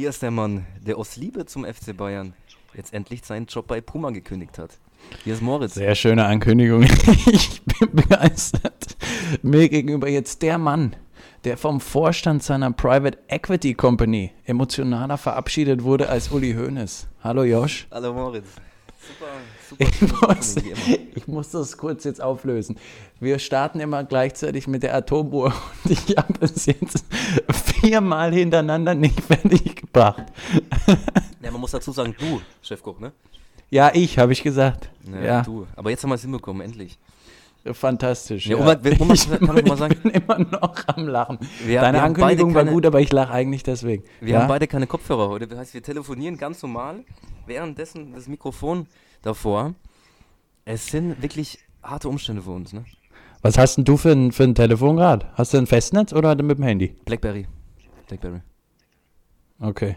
[0.00, 2.32] Hier ist der Mann, der aus Liebe zum FC Bayern
[2.72, 4.70] jetzt endlich seinen Job bei Puma gekündigt hat.
[5.24, 5.74] Hier ist Moritz.
[5.74, 6.84] Sehr schöne Ankündigung.
[7.26, 8.96] Ich bin begeistert.
[9.42, 10.96] Mir gegenüber jetzt der Mann,
[11.44, 17.06] der vom Vorstand seiner Private Equity Company emotionaler verabschiedet wurde als Uli Hoeneß.
[17.22, 17.86] Hallo Josh.
[17.90, 18.46] Hallo Moritz.
[19.08, 19.32] Super,
[19.68, 19.84] super.
[19.84, 20.56] Ich muss,
[21.14, 22.78] ich muss das kurz jetzt auflösen.
[23.18, 25.54] Wir starten immer gleichzeitig mit der Atomuhr
[25.84, 27.04] und ich habe es jetzt
[27.50, 30.24] viermal hintereinander nicht fertig gebracht.
[31.42, 33.12] Ja, man muss dazu sagen, du, Chefkoch, ne?
[33.70, 34.90] Ja, ich, habe ich gesagt.
[35.10, 35.66] Ja, Ja, du.
[35.76, 36.98] Aber jetzt haben wir es hinbekommen, endlich.
[37.72, 38.46] Fantastisch.
[38.46, 41.06] Ja, Ja, Oma, wer- Oma, ich, kann man mal sagen- ich bin immer noch am
[41.08, 41.38] Lachen.
[41.64, 44.04] Wir- Deine wir Ankündigung war keine- gut, aber ich lache eigentlich deswegen.
[44.20, 44.40] Wir ja?
[44.40, 45.46] haben beide keine Kopfhörer heute.
[45.46, 47.04] Das heißt, wir telefonieren ganz normal.
[47.46, 48.86] Währenddessen das Mikrofon
[49.22, 49.74] davor.
[50.64, 52.84] Es sind wirklich harte Umstände für uns, ne?
[53.42, 55.26] Was hast denn du für ein, für ein Telefon gerade?
[55.34, 56.94] Hast du ein Festnetz oder mit dem Handy?
[57.06, 57.46] Blackberry.
[58.06, 58.40] Blackberry.
[59.60, 59.96] Okay.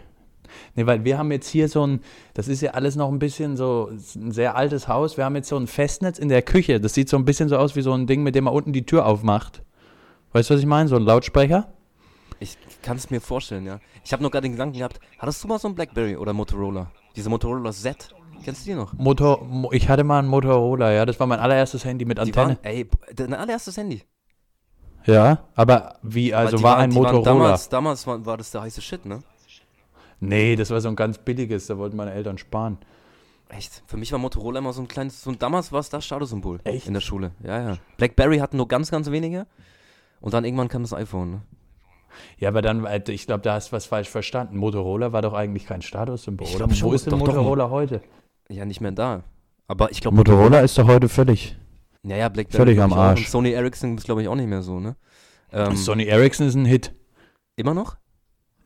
[0.74, 2.00] Nee, weil wir haben jetzt hier so ein,
[2.34, 5.16] das ist ja alles noch ein bisschen so, ein sehr altes Haus.
[5.16, 6.80] Wir haben jetzt so ein Festnetz in der Küche.
[6.80, 8.72] Das sieht so ein bisschen so aus wie so ein Ding, mit dem man unten
[8.72, 9.62] die Tür aufmacht.
[10.32, 10.88] Weißt du, was ich meine?
[10.88, 11.68] So ein Lautsprecher?
[12.40, 13.78] Ich kann es mir vorstellen, ja.
[14.04, 16.90] Ich habe nur gerade den Gedanken gehabt, hattest du mal so ein Blackberry oder Motorola?
[17.16, 18.12] Diese Motorola Z.
[18.44, 18.92] Kennst du die noch?
[18.94, 21.06] Motor, Mo- ich hatte mal ein Motorola, ja.
[21.06, 22.56] Das war mein allererstes Handy mit Die Antenne.
[22.56, 24.02] waren, ey, dein allererstes Handy.
[25.06, 27.22] Ja, aber wie, also war waren- ein Motorola.
[27.24, 29.20] Damals, damals war, war das der heiße Shit, ne?
[30.28, 32.78] Nee, das war so ein ganz billiges, da wollten meine Eltern sparen.
[33.48, 33.82] Echt?
[33.86, 36.60] Für mich war Motorola immer so ein kleines, so ein, damals war es das Statussymbol
[36.64, 36.86] Echt?
[36.86, 37.32] in der Schule.
[37.42, 37.78] Ja, ja.
[37.96, 39.46] Blackberry hatten nur ganz, ganz wenige.
[40.20, 41.42] Und dann irgendwann kam das iPhone, ne?
[42.38, 44.56] Ja, aber dann, äh, ich glaube, da hast du was falsch verstanden.
[44.56, 46.66] Motorola war doch eigentlich kein Statussymbol, Ich oder?
[46.66, 47.34] glaub schon, Wo ist denn doch, doch.
[47.34, 48.00] Motorola heute?
[48.48, 49.24] Ja, nicht mehr da.
[49.66, 51.56] Aber ich glaube, Motorola ist doch heute völlig.
[52.02, 52.56] Ja, ja, Blackberry.
[52.56, 52.92] Völlig am.
[52.92, 53.20] Arsch.
[53.20, 54.96] Und Sony Ericsson ist, glaube ich, auch nicht mehr so, ne?
[55.52, 56.94] Ähm, Sony Ericsson ist ein Hit.
[57.56, 57.96] Immer noch?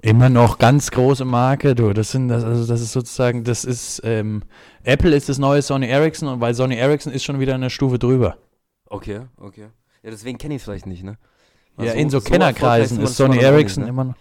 [0.01, 1.93] Immer noch ganz große Marke, du.
[1.93, 4.43] Das sind das, also das ist sozusagen, das ist, ähm,
[4.85, 7.99] Apple ist das neue Sony Ericsson und weil Sony Ericsson ist schon wieder eine Stufe
[7.99, 8.37] drüber.
[8.87, 9.67] Okay, okay.
[10.03, 11.19] Ja, deswegen kenne ich es vielleicht nicht, ne?
[11.77, 13.89] Weil ja, in so, erfolgreich Kennerkreisen ist Sony nicht, Ericsson ne?
[13.91, 14.15] immer noch.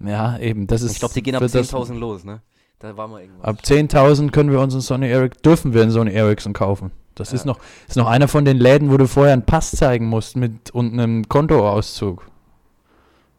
[0.00, 0.92] Ja, eben, das ist.
[0.92, 2.42] Ich glaube, die gehen ab wird das- 10.000 los, ne?
[2.78, 3.44] Da waren wir irgendwas.
[3.46, 6.90] Ab 10.000 können wir uns einen Sony Ericsson, dürfen wir einen Sony Ericsson kaufen.
[7.14, 7.36] Das Ja.
[7.36, 7.58] ist noch,
[7.88, 10.92] ist noch einer von den Läden, wo du vorher einen Pass zeigen musst mit und
[10.92, 12.30] einem Kontoauszug.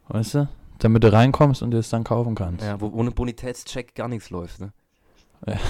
[0.08, 0.48] Weißt du?
[0.78, 2.64] Damit du reinkommst und dir es dann kaufen kannst.
[2.64, 4.72] Ja, wo ohne Bonitätscheck gar nichts läuft, ne?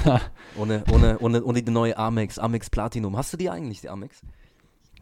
[0.05, 0.21] Ja.
[0.57, 3.17] Ohne, ohne, ohne, ohne die neue Amex, Amex Platinum.
[3.17, 4.21] Hast du die eigentlich, die Amex?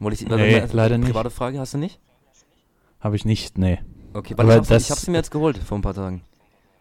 [0.00, 1.10] Wollte ich, Nee, leider nicht.
[1.12, 2.00] Private Frage, hast du nicht?
[3.00, 3.78] Habe ich nicht, nee.
[4.12, 6.22] Okay, weil Aber ich hab's, das- ich hab's mir jetzt geholt vor ein paar Tagen.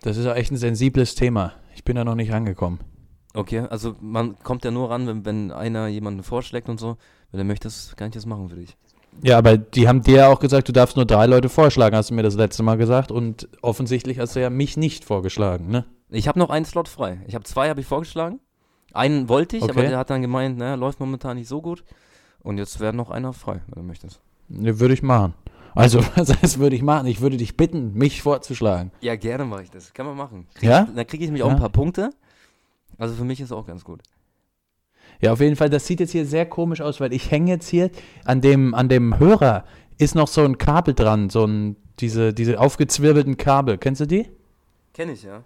[0.02, 1.54] Das ist ja echt ein sensibles Thema.
[1.76, 2.80] Ich bin da noch nicht angekommen.
[3.34, 6.98] Okay, also man kommt ja nur ran, wenn, wenn einer jemanden vorschlägt und so.
[7.32, 8.78] Wenn er möchte, kann ich das machen für dich.
[9.24, 12.10] Ja, aber die haben dir ja auch gesagt, du darfst nur drei Leute vorschlagen, hast
[12.10, 13.12] du mir das letzte Mal gesagt.
[13.12, 15.86] Und offensichtlich hast du ja mich nicht vorgeschlagen, ne?
[16.10, 17.20] Ich habe noch einen Slot frei.
[17.28, 18.40] Ich habe zwei, habe ich vorgeschlagen.
[18.94, 19.90] Einen wollte ich, aber Okay.
[19.90, 21.84] der hat dann gemeint, naja, läuft momentan nicht so gut.
[22.42, 24.22] Und jetzt wäre noch einer frei, wenn du möchtest.
[24.48, 25.34] Ne, würde ich machen.
[25.74, 27.08] Also, was heißt, würde ich machen?
[27.08, 28.92] Ich würde dich bitten, mich vorzuschlagen.
[29.02, 29.94] Ja, gerne mache ich das.
[29.94, 30.48] Kann man machen.
[30.54, 30.86] Krieg Ja?
[30.88, 31.56] Ich, dann kriege ich mich auch Ja.
[31.56, 32.12] ein paar Punkte.
[32.98, 34.02] Also für mich ist auch ganz gut.
[35.22, 37.68] Ja, auf jeden Fall, das sieht jetzt hier sehr komisch aus, weil ich hänge jetzt
[37.68, 37.90] hier
[38.26, 39.66] an dem, an dem Hörer
[39.98, 43.78] ist noch so ein Kabel dran, so ein, diese, diese aufgezwirbelten Kabel.
[43.78, 44.28] Kennst du die?
[44.94, 45.44] Kenne ich, ja.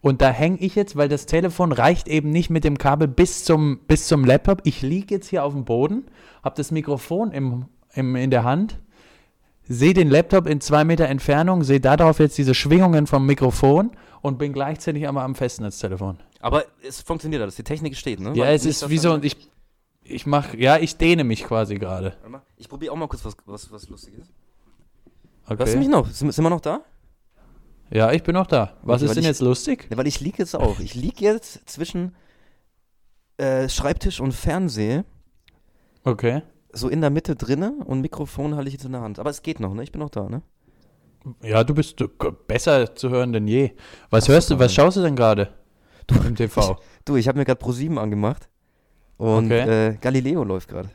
[0.00, 3.44] Und da hänge ich jetzt, weil das Telefon reicht eben nicht mit dem Kabel bis
[3.44, 4.60] zum, bis zum Laptop.
[4.64, 6.04] Ich liege jetzt hier auf dem Boden,
[6.42, 8.78] habe das Mikrofon im, im, in der Hand,
[9.68, 13.92] sehe den Laptop in zwei Meter Entfernung, sehe darauf jetzt diese Schwingungen vom Mikrofon
[14.22, 16.18] und bin gleichzeitig aber am Festnetztelefon.
[16.40, 17.56] Aber es funktioniert alles.
[17.56, 18.32] Die Technik steht, ne?
[18.34, 19.36] Ja, Weil es ist wie so, ich,
[20.02, 22.14] ich mache, ja, ich dehne mich quasi gerade.
[22.56, 24.26] Ich probiere auch mal kurz was, was, was Lustiges.
[25.46, 25.58] Okay.
[25.58, 26.06] Hörst du mich noch?
[26.10, 26.80] Sind, sind wir noch da?
[27.90, 28.76] Ja, ich bin noch da.
[28.82, 29.86] Was Okay, ist weil denn ich- jetzt lustig?
[29.94, 30.80] Weil ich liege jetzt auch.
[30.80, 32.14] Ich liege jetzt zwischen
[33.36, 35.04] äh, Schreibtisch und Fernseher.
[36.02, 36.42] Okay.
[36.74, 39.18] So in der Mitte drinne und Mikrofon halte ich jetzt in der Hand.
[39.18, 39.82] Aber es geht noch, ne?
[39.82, 40.42] Ich bin noch da, ne?
[41.42, 42.02] Ja, du bist
[42.46, 43.70] besser zu hören denn je.
[44.10, 45.48] Was Ach, hörst du, was schaust du denn gerade?
[46.06, 46.76] Du, Im TV.
[47.06, 48.48] Du, ich habe mir gerade Pro7 angemacht.
[49.16, 49.92] Und Okay.
[49.92, 50.90] äh, Galileo läuft gerade.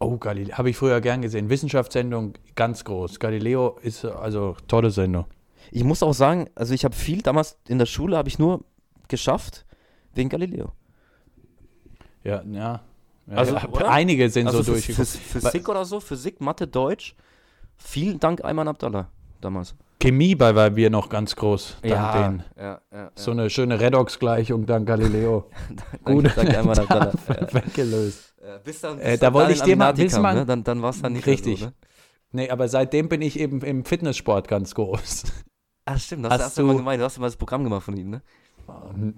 [0.00, 0.56] Oh, Galileo.
[0.56, 1.50] Habe ich früher gern gesehen.
[1.50, 3.18] Wissenschaftssendung ganz groß.
[3.18, 5.26] Galileo ist äh, also tolle Sendung.
[5.70, 8.64] Ich muss auch sagen, also ich habe viel, damals in der Schule habe ich nur
[9.08, 9.66] geschafft
[10.14, 10.72] wegen Galileo.
[12.24, 12.82] Ja, ja.
[13.30, 13.90] Ja Also, ja, oder?
[13.90, 15.06] einige sind Also so durchgekommen.
[15.06, 17.14] Phys- Physik oder so, Physik, Mathe, Deutsch.
[17.76, 19.08] Vielen Dank Ayman Abdallah
[19.40, 19.74] damals.
[20.00, 21.78] Chemie bei war wir noch ganz groß.
[21.82, 22.44] Denen.
[22.56, 23.10] ja, ja.
[23.16, 25.50] So eine schöne Redox-Gleichung dank Galileo.
[26.04, 26.64] Gut, ja.
[27.52, 28.34] Weggelöst.
[28.40, 30.46] Äh, bis dann, Äh, bis da dann wollte ich dir mal- mal- ne?
[30.46, 31.60] Dann, dann war es dann nicht Richtig.
[31.60, 31.72] So, ne?
[32.30, 35.24] Nee, aber seitdem bin ich eben im Fitnesssport ganz groß.
[35.84, 37.00] Ah, stimmt, das Hast hast, du mal gemeint.
[37.00, 38.22] Du hast ja mal das Programm gemacht von ihm, ne?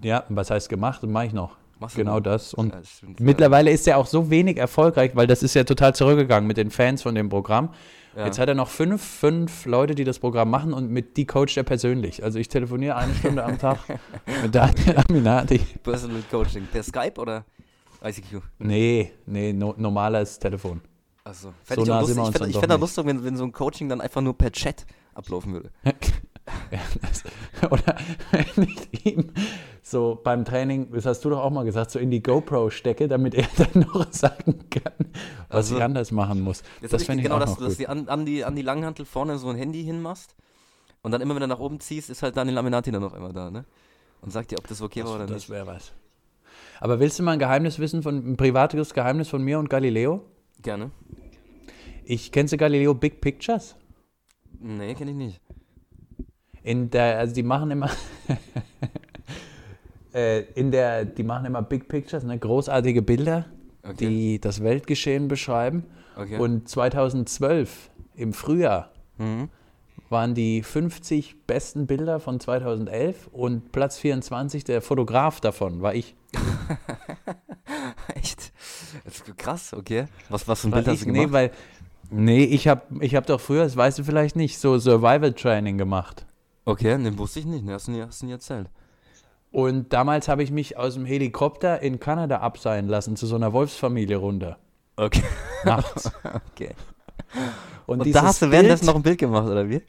[0.03, 1.03] Ja, was heißt gemacht?
[1.03, 1.57] Mache ich noch.
[1.81, 2.21] Machst Genau noch?
[2.21, 2.53] das.
[2.55, 6.47] Und Ja, mittlerweile ist er auch so wenig erfolgreich, weil das ist ja total zurückgegangen
[6.47, 7.71] mit den Fans von dem Programm.
[8.15, 8.27] Ja.
[8.27, 11.57] Jetzt hat er noch fünf, fünf Leute, die das Programm machen und mit die coacht
[11.57, 12.23] er persönlich.
[12.23, 13.79] Also ich telefoniere eine Stunde am Tag
[14.43, 15.59] mit Daniel Aminati.
[15.83, 16.67] Personal Coaching.
[16.71, 17.45] Per Skype oder
[18.05, 18.43] ICQ?
[18.59, 20.83] Nee, nee, no, normales Telefon.
[21.25, 21.55] Achso.
[21.69, 24.01] So nah wir ich fände dann ich fänd lustig, wenn, wenn so ein Coaching dann
[24.01, 24.85] einfach nur per Chat
[25.15, 25.71] ablaufen würde.
[26.73, 27.95] Ja, das, oder
[28.93, 29.31] ich ihm
[29.91, 33.09] so beim Training, das hast du doch auch mal gesagt, so in die GoPro stecke,
[33.09, 34.93] damit er dann noch sagen kann,
[35.49, 36.63] was Also, ich anders machen muss.
[36.81, 37.79] Jetzt das fände ich genau, auch dass du gut.
[37.79, 40.35] die an, an, die, an die Langhantel vorne so ein Handy hinmachst
[41.03, 43.33] und dann immer, wenn du nach oben ziehst, ist halt Daniel Laminati dann noch immer
[43.33, 43.65] da, ne?
[44.21, 45.51] Und sagt dir, ob das okay war oder das nicht.
[45.51, 45.93] wäre was.
[46.79, 50.23] Aber willst du mal ein Geheimnis wissen, von, ein privates Geheimnis von mir und Galileo?
[50.63, 50.91] Gerne.
[52.05, 53.77] Ich kennst du Galileo Big Pictures?
[54.59, 55.41] Nee, kenne ich nicht.
[56.63, 57.91] In der, also die machen immer
[60.15, 63.47] äh, in der, die machen immer Big Pictures, ne, großartige Bilder,
[63.83, 63.95] Okay.
[64.09, 65.85] die das Weltgeschehen beschreiben.
[66.17, 66.37] Okay.
[66.39, 69.49] Und 2012 im Frühjahr Mhm.
[70.11, 76.15] waren die 50 besten Bilder von 2011 und Platz 24, der Fotograf davon, war ich.
[78.15, 78.53] Echt?
[79.05, 80.07] Das ist krass, okay.
[80.29, 81.33] Was, was für ein Bild hast du nee, gemacht?
[81.33, 81.51] weil,
[82.11, 85.79] nee, ich habe ich hab doch früher, das weißt du vielleicht nicht, so Survival Training
[85.79, 86.27] gemacht.
[86.65, 87.75] okay, den wusste ich nicht, ne?
[87.75, 88.69] Hast du nie, hast du nie erzählt.
[89.53, 93.53] Und damals habe ich mich aus dem Helikopter in Kanada abseilen lassen, zu so einer
[93.53, 94.59] Wolfsfamilie runter.
[94.97, 95.23] Okay.
[95.65, 96.11] Nachts.
[96.53, 96.71] okay.
[97.87, 99.83] Und, Und da hast du währenddessen noch ein Bild gemacht, oder wie?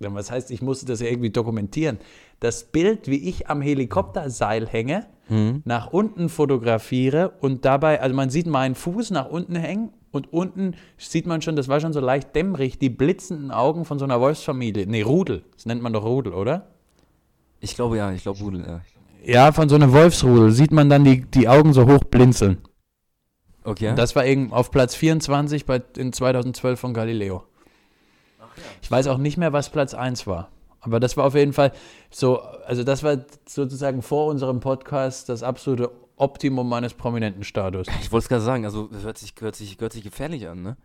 [0.00, 1.98] Was heißt, ich musste das ja irgendwie dokumentieren.
[2.40, 5.62] Das Bild, wie ich am Helikopterseil hänge, Mhm.
[5.64, 10.74] nach unten fotografiere und dabei, also man sieht meinen Fuß nach unten hängen und unten
[10.98, 14.20] sieht man schon, das war schon so leicht dämmerig, die blitzenden Augen von so einer
[14.20, 14.86] Wolfsfamilie.
[14.86, 15.42] Nee, Rudel.
[15.54, 16.66] Das nennt man doch Rudel, oder?
[17.64, 18.80] Ich glaube ja, ich glaube Rudel, ja.
[19.24, 22.58] Ja, von so einem Wolfsrudel sieht man dann die, die Augen so hoch blinzeln.
[23.64, 23.88] Okay.
[23.88, 27.44] Und das war eben auf Platz 24 bei, in 2012 von Galileo.
[28.82, 30.50] Ich weiß auch nicht mehr, was Platz 1 war.
[30.80, 31.72] Aber das war auf jeden Fall
[32.10, 37.86] so, also das war sozusagen vor unserem Podcast das absolute Optimum meines prominenten Status.
[38.02, 40.76] ich wollte es gerade sagen, also hört sich, hört, sich, hört sich gefährlich an, ne?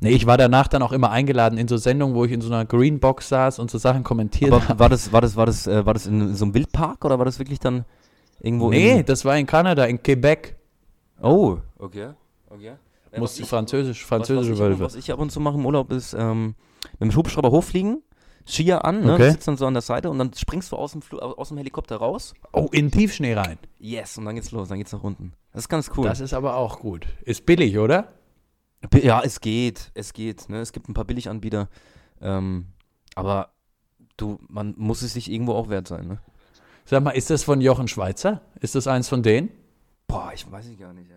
[0.00, 2.52] Nee, ich war danach dann auch immer eingeladen in so Sendungen, wo ich in so
[2.52, 4.64] einer Greenbox saß und so Sachen kommentiert habe.
[4.68, 7.18] Aber war das, war das, war das, äh, war das in so einem Wildpark oder
[7.18, 7.84] war das wirklich dann
[8.40, 10.56] irgendwo Nee, in, das war in Kanada, in Quebec.
[11.22, 12.10] Oh, okay.
[12.50, 12.72] Okay.
[13.12, 14.80] Ja, Musste was ich- französisch, was, französische was, ich, Wölfe.
[14.84, 16.54] was ich ab und zu mache im Urlaub ist ähm,
[16.98, 18.02] mit dem Hubschrauber hochfliegen,
[18.46, 19.14] Skier an, ne?
[19.14, 19.24] Okay.
[19.26, 21.48] Du sitzt dann so an der Seite und dann springst du aus dem, Flu aus
[21.48, 22.34] dem Helikopter raus.
[22.52, 23.58] Oh, in Tiefschnee rein.
[23.78, 25.32] Yes, und dann geht's los, dann geht's nach unten.
[25.52, 26.04] Das ist ganz cool.
[26.04, 27.06] Das ist aber auch gut.
[27.24, 28.08] Ist billig, oder?
[28.94, 30.48] Ja, es geht, es geht.
[30.48, 30.60] Ne?
[30.60, 31.68] Es gibt ein paar Billiganbieter,
[32.20, 32.66] ähm,
[33.14, 33.50] aber
[34.16, 36.06] du, man muss es sich irgendwo auch wert sein.
[36.06, 36.18] Ne?
[36.84, 38.42] Sag mal, ist das von Jochen Schweizer?
[38.60, 39.50] Ist das eins von denen?
[40.06, 41.10] Boah, ich weiß ich gar nicht.
[41.10, 41.16] Ey.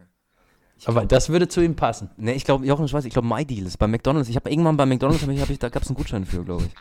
[0.77, 2.09] Ich Aber glaub- das würde zu ihm passen.
[2.17, 4.29] Ne, ich glaube, Jochen Schweiz, ich glaube, MyDeal ist bei McDonalds.
[4.29, 6.43] Ich habe irgendwann bei McDonalds, hab ich, hab ich, da gab es einen Gutschein für,
[6.43, 6.73] glaube ich.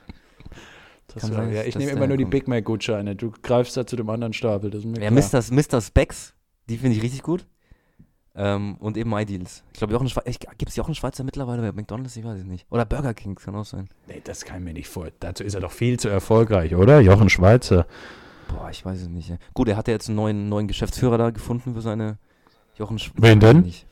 [1.08, 2.30] Das Kann sein, ja, ich nehme immer nur die kommt.
[2.32, 3.16] Big Mac-Gutscheine.
[3.16, 4.70] Du greifst da zu dem anderen Stapel.
[4.70, 5.42] Das ist mir Ja, klar.
[5.42, 5.52] Mr.
[5.54, 5.80] Mr.
[5.80, 6.34] Specs,
[6.68, 7.46] die finde ich richtig gut.
[8.40, 9.64] Ähm, und eben MyDeals.
[9.72, 12.16] Ich glaube, gibt es Jochen Schweizer mittlerweile bei McDonalds?
[12.16, 12.66] Ich weiß es nicht.
[12.70, 13.88] Oder Burger King, kann auch sein.
[14.06, 15.08] Nee, das kann ich mir nicht vor.
[15.18, 17.00] Dazu ist er doch viel zu erfolgreich, oder?
[17.00, 17.88] Jochen Schweizer.
[18.46, 19.32] Boah, ich weiß es nicht.
[19.54, 22.18] Gut, er hat ja jetzt einen neuen, neuen Geschäftsführer da gefunden für seine
[22.76, 23.22] Jochen Schweizer.
[23.22, 23.64] Wen denn?
[23.64, 23.86] Ich,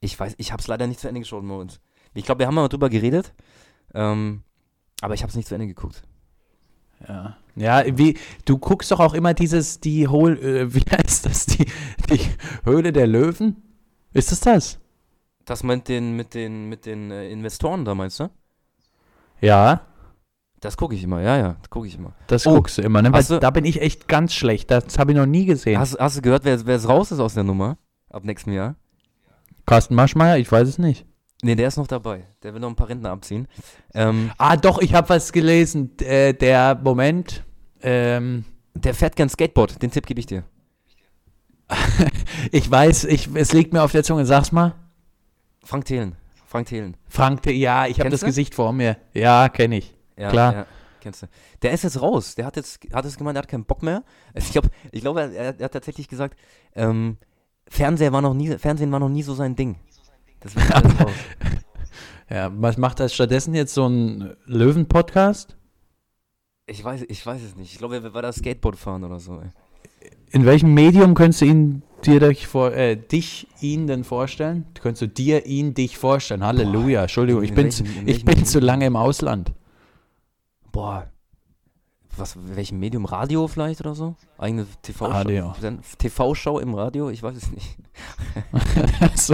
[0.00, 1.80] ich weiß, ich habe es leider nicht zu Ende geschaut, Moritz.
[2.12, 3.32] Ich glaube, wir haben mal drüber geredet.
[3.94, 4.42] Ähm,
[5.00, 6.02] aber ich habe es nicht zu Ende geguckt.
[7.08, 7.38] Ja.
[7.56, 11.64] Ja, wie, du guckst doch auch immer dieses, die Hohl, äh, wie heißt das, die,
[12.10, 12.20] die
[12.64, 13.62] Höhle der Löwen?
[14.12, 14.78] Ist es das?
[15.44, 18.28] Das meint den mit den, mit den äh, Investoren da, meinst du?
[19.40, 19.82] Ja,
[20.60, 22.12] Das gucke ich immer, ja, ja, das gucke ich immer.
[22.26, 23.12] das Oh, guckst du immer, ne?
[23.12, 24.70] Weil du- da bin ich echt ganz schlecht.
[24.70, 25.78] Das habe ich noch nie gesehen.
[25.78, 27.78] Hast, hast du gehört, wer, wer jetzt raus ist aus der Nummer?
[28.10, 28.74] Ab nächstem Jahr?
[29.66, 30.38] Carsten Maschmeyer?
[30.38, 31.06] Ich weiß es nicht.
[31.42, 32.24] Nee, der ist noch dabei.
[32.42, 33.46] Der will noch ein paar Rentner abziehen.
[33.94, 35.96] Ähm, Ah, doch, ich habe was gelesen.
[36.00, 37.44] Äh, der Moment,
[37.80, 40.42] ähm, der fährt gern Skateboard, den Tipp gebe ich dir.
[42.52, 44.24] ich weiß, ich, es liegt mir auf der Zunge.
[44.26, 44.74] Sag's mal.
[45.64, 46.16] Frank Thelen.
[46.46, 46.96] Frank Thelen.
[47.08, 48.26] Frank, T- ja, ich habe das du?
[48.26, 48.96] Gesicht vor mir.
[49.12, 49.94] Ja, kenne ich.
[50.16, 50.52] Ja, Klar.
[50.54, 50.66] Ja,
[51.00, 51.26] kennst du.
[51.62, 52.34] Der ist jetzt raus.
[52.36, 54.02] Der hat jetzt, hat jetzt gemeint, er hat keinen Bock mehr.
[54.34, 56.38] Ich glaube, ich glaub, er, er hat tatsächlich gesagt,
[56.74, 57.18] ähm,
[57.68, 59.76] Fernseher war noch nie, Fernsehen war noch nie so sein Ding.
[60.42, 61.12] Ist er jetzt raus.
[62.30, 65.56] Ja, was macht er stattdessen jetzt so ein Löwen-Podcast?
[66.66, 67.72] Ich weiß, ich weiß es nicht.
[67.72, 69.40] Ich glaube, er war da Skateboard fahren oder so.
[69.40, 69.48] Ey.
[70.30, 74.66] In welchem Medium könntest du ihn dir äh, dich ihn denn vorstellen?
[74.80, 76.44] Könntest du dir ihn dich vorstellen?
[76.44, 79.52] Halleluja, Entschuldigung, in ich bin, zu, welchem- in ich bin zu lange im Ausland.
[80.70, 81.06] Boah.
[82.16, 83.04] was, welchem Medium?
[83.04, 84.14] Radio vielleicht oder so?
[84.38, 84.66] Eigene.
[84.82, 85.54] TV-Show
[85.98, 87.10] TV-Show im Radio?
[87.10, 87.76] Ich weiß es nicht.
[89.00, 89.30] das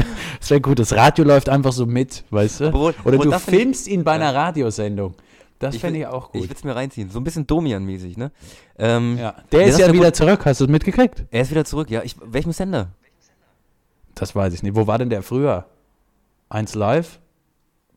[0.50, 0.78] wäre gut.
[0.78, 2.68] Das Radio läuft einfach so mit, weißt du?
[2.68, 5.14] Obwohl- Oder du filmst ihn bei einer Radiosendung.
[5.58, 6.50] Das Ich fände ich auch Ich gut.
[6.50, 7.10] will es mir reinziehen.
[7.10, 8.32] So ein bisschen Domian-mäßig, ne?
[8.78, 9.34] Ähm, ja.
[9.52, 10.44] Der ist ja wieder zurück.
[10.44, 11.24] Hast du es mitgekriegt?
[11.30, 12.02] Er ist wieder zurück, ja.
[12.02, 12.88] Ich, welchem Sender?
[14.14, 14.74] Das weiß ich nicht.
[14.76, 15.66] Wo war denn der früher?
[16.48, 17.20] Eins live?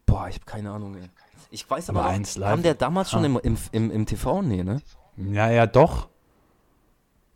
[0.05, 1.09] Boah, ich habe keine Ahnung, ey.
[1.49, 3.25] Ich weiß aber, eins live- kam der damals schon Ah.
[3.25, 4.41] im, im, im, im TV?
[4.41, 4.81] Nee, ne?
[5.17, 6.07] Ja, ja, doch.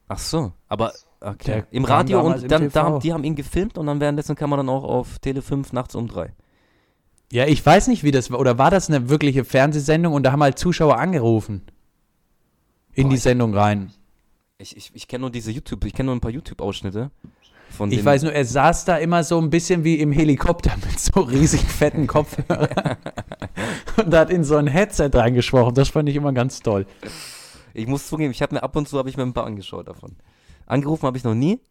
[0.08, 1.64] Ach so, aber okay.
[1.72, 4.70] Im Radio und dann, da, die haben ihn gefilmt und dann währenddessen kam er dann
[4.70, 6.34] auch auf Tele 5 nachts um drei.
[7.32, 8.40] Ja, ich weiß nicht, wie das war.
[8.40, 11.62] Oder war das eine wirkliche Fernsehsendung und da haben halt Zuschauer angerufen?
[12.94, 13.94] In Boah, die Sendung rein.
[14.58, 17.10] Ich, ich, ich kenne nur diese YouTube, ich kenne nur ein paar YouTube-Ausschnitte.
[17.70, 21.00] Von Ich weiß nur, er saß da immer so ein bisschen wie im Helikopter mit
[21.00, 22.98] so riesig fetten Kopfhörern
[23.98, 25.74] und hat in so ein Headset reingesprochen.
[25.74, 26.86] Das fand ich immer ganz toll.
[27.74, 29.88] Ich muss zugeben, ich habe mir ab und zu habe ich mir ein paar angeschaut
[29.88, 30.18] davon.
[30.66, 31.62] Angerufen habe ich noch nie.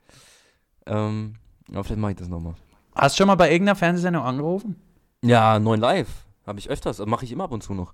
[0.87, 1.35] Ähm,
[1.69, 2.55] aber vielleicht mache ich das nochmal.
[2.95, 4.77] Hast du schon mal bei irgendeiner Fernsehsendung angerufen?
[5.25, 6.09] Ja, 9 Live.
[6.47, 7.93] Habe ich öfters, mache ich immer ab und zu noch.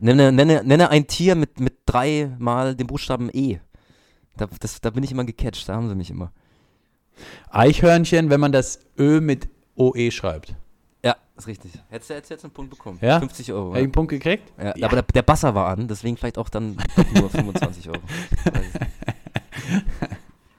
[0.00, 3.58] Nenne, nenne, nenne ein Tier mit, mit dreimal dem Buchstaben E.
[4.36, 6.30] Da, das, da bin ich immer gecatcht, da haben sie mich immer.
[7.50, 10.54] Eichhörnchen, wenn man das Ö mit OE schreibt.
[11.02, 11.72] Ja, ist richtig.
[11.88, 12.98] Hättest du jetzt einen Punkt bekommen.
[13.00, 13.18] Ja?
[13.18, 13.68] 50 Euro.
[13.68, 14.52] Habe ich einen Punkt gekriegt?
[14.58, 14.86] Ja, Ja.
[14.86, 16.76] Aber der, der Basser war an, deswegen vielleicht auch dann
[17.14, 18.02] nur 25 Euro.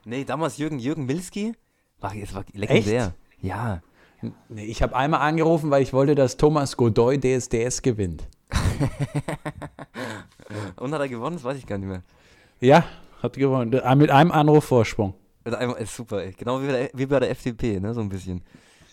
[0.06, 1.54] Nee, damals Jürgen, Jürgen Milski.
[2.00, 3.14] War, war legendär.
[3.42, 3.82] Ja.
[4.50, 8.28] Nee, ich habe einmal angerufen, weil ich wollte, dass Thomas Godoy DSDS gewinnt.
[10.78, 11.36] Und hat er gewonnen?
[11.36, 12.04] Das weiß ich gar nicht mehr.
[12.60, 12.84] Ja,
[13.22, 13.70] hat gewonnen.
[13.98, 15.14] Mit einem Anruf Vorsprung.
[15.46, 16.34] Mit ist super, ey.
[16.38, 18.42] Genau wie bei, der, wie bei der FDP, ne, so ein bisschen.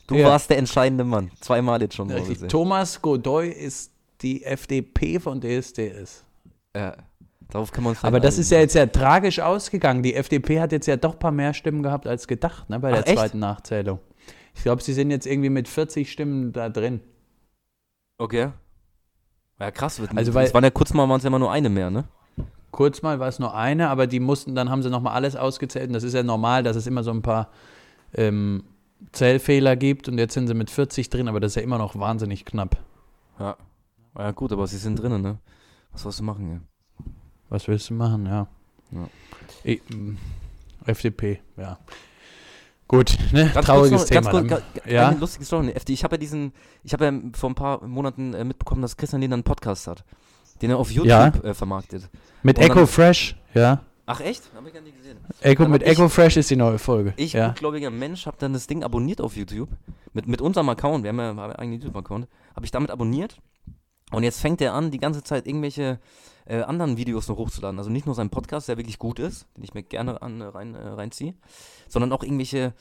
[0.06, 0.28] Du Ja.
[0.28, 1.30] warst der entscheidende Mann.
[1.40, 2.10] Zweimal jetzt schon.
[2.10, 2.48] Richtig.
[2.48, 3.90] Thomas Godoy ist
[4.22, 6.24] die FDP von DSDS.
[6.76, 6.96] Ja.
[7.50, 10.02] Darauf kann man uns Aber das ist ja jetzt ja tragisch ausgegangen.
[10.02, 12.90] Die FDP hat jetzt ja doch ein paar mehr Stimmen gehabt als gedacht, ne, bei
[12.90, 13.16] der Ach, echt?
[13.16, 13.98] zweiten Nachzählung.
[14.56, 17.00] Ich glaube, sie sind jetzt irgendwie mit 40 Stimmen da drin.
[18.18, 18.50] Okay.
[19.60, 20.00] Ja, krass.
[20.00, 21.90] Wird, Also, weil- es waren ja kurz mal, waren es ja immer nur eine mehr,
[21.90, 22.04] ne?
[22.72, 25.86] Kurz mal war es nur eine, aber die mussten, dann haben sie nochmal alles ausgezählt.
[25.88, 27.50] Und das ist ja normal, dass es immer so ein paar
[28.14, 28.64] ähm,
[29.12, 30.08] Zählfehler gibt.
[30.08, 32.76] Und jetzt sind sie mit 40 drin, aber das ist ja immer noch wahnsinnig knapp.
[33.38, 33.56] Ja.
[34.18, 35.38] Ja, gut, aber sie sind drinnen, ne?
[35.92, 36.60] Was sollst du machen, ja?
[37.48, 38.46] Was willst du machen, ja.
[38.90, 39.08] Ja.
[39.64, 40.16] Ich, mm,
[40.86, 41.78] FDP, ja.
[42.88, 43.50] Gut, ne?
[43.52, 44.20] Ganz Trauriges noch, Thema.
[44.30, 44.48] Ganz dann.
[44.48, 45.08] kurz, ja?
[45.08, 45.70] Eine lustige Story.
[45.72, 45.92] FD.
[45.92, 46.52] Ich habe ja diesen,
[46.84, 50.04] ich habe ja vor ein paar Monaten äh, mitbekommen, dass Christian Lehner einen Podcast hat,
[50.62, 51.28] den er auf YouTube Ja.
[51.28, 52.08] äh, vermarktet.
[52.42, 53.80] Mit Und dann- Echo Fresh, ja.
[54.08, 54.44] Ach echt?
[54.54, 55.18] Habe ich gar nicht gesehen.
[55.40, 57.12] Echo, Dann mit hab ich- Echo Fresh ist die neue Folge.
[57.16, 57.48] Ich, ja.
[57.48, 59.68] gutgläubiger Mensch, habe dann das Ding abonniert auf YouTube.
[60.12, 62.28] Mit, mit unserem Account, wir haben ja haben ja einen eigenen YouTube-Account.
[62.54, 63.36] Habe ich damit abonniert.
[64.12, 65.98] Und jetzt fängt er an, die ganze Zeit irgendwelche
[66.46, 67.78] äh, anderen Videos noch hochzuladen.
[67.78, 70.44] Also nicht nur sein Podcast, der wirklich gut ist, den ich mir gerne an, äh,
[70.44, 71.34] rein, äh, reinziehe,
[71.88, 72.74] sondern auch irgendwelche,